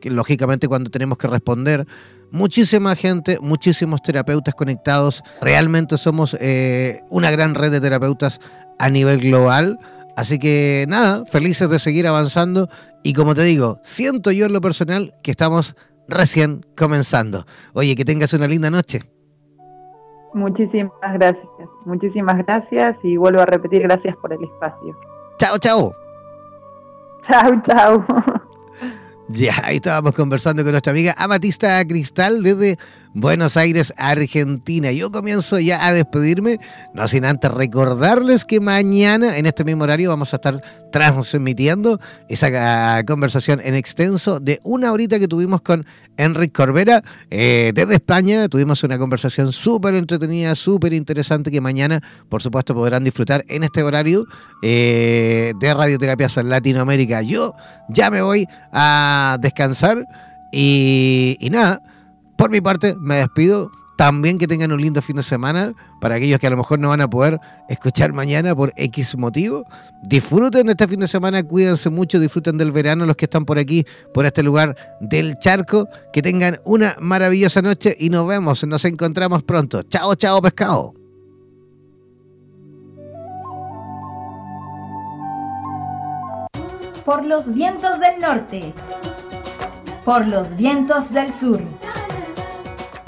[0.00, 1.86] que lógicamente cuando tenemos que responder.
[2.30, 5.22] Muchísima gente, muchísimos terapeutas conectados.
[5.42, 8.40] Realmente somos eh, una gran red de terapeutas
[8.78, 9.78] a nivel global
[10.16, 12.68] Así que nada, felices de seguir avanzando
[13.02, 15.76] y como te digo, siento yo en lo personal que estamos
[16.08, 17.46] recién comenzando.
[17.72, 19.00] Oye, que tengas una linda noche.
[20.34, 21.46] Muchísimas gracias,
[21.84, 24.96] muchísimas gracias y vuelvo a repetir gracias por el espacio.
[25.38, 25.94] Chao, chao.
[27.26, 28.04] Chao, chao.
[29.32, 32.78] Ya, ahí estábamos conversando con nuestra amiga Amatista Cristal desde
[33.12, 34.92] Buenos Aires, Argentina.
[34.92, 36.60] Yo comienzo ya a despedirme,
[36.94, 41.98] no sin antes recordarles que mañana en este mismo horario vamos a estar transmitiendo
[42.28, 45.86] esa conversación en extenso de una horita que tuvimos con
[46.18, 48.48] Enrique Corbera eh, desde España.
[48.48, 53.82] Tuvimos una conversación súper entretenida, súper interesante que mañana, por supuesto, podrán disfrutar en este
[53.82, 54.24] horario
[54.62, 57.22] eh, de Radioterapias en Latinoamérica.
[57.22, 57.54] Yo
[57.88, 60.06] ya me voy a descansar
[60.52, 61.82] y nada
[62.40, 63.70] por mi parte, me despido.
[63.96, 66.88] También que tengan un lindo fin de semana para aquellos que a lo mejor no
[66.88, 67.38] van a poder
[67.68, 69.66] escuchar mañana por X motivo.
[70.04, 73.84] Disfruten este fin de semana, cuídense mucho, disfruten del verano los que están por aquí,
[74.14, 75.86] por este lugar del charco.
[76.14, 79.82] Que tengan una maravillosa noche y nos vemos, nos encontramos pronto.
[79.82, 80.94] Chao, chao, pescado.
[87.04, 88.72] Por los vientos del norte,
[90.06, 91.60] por los vientos del sur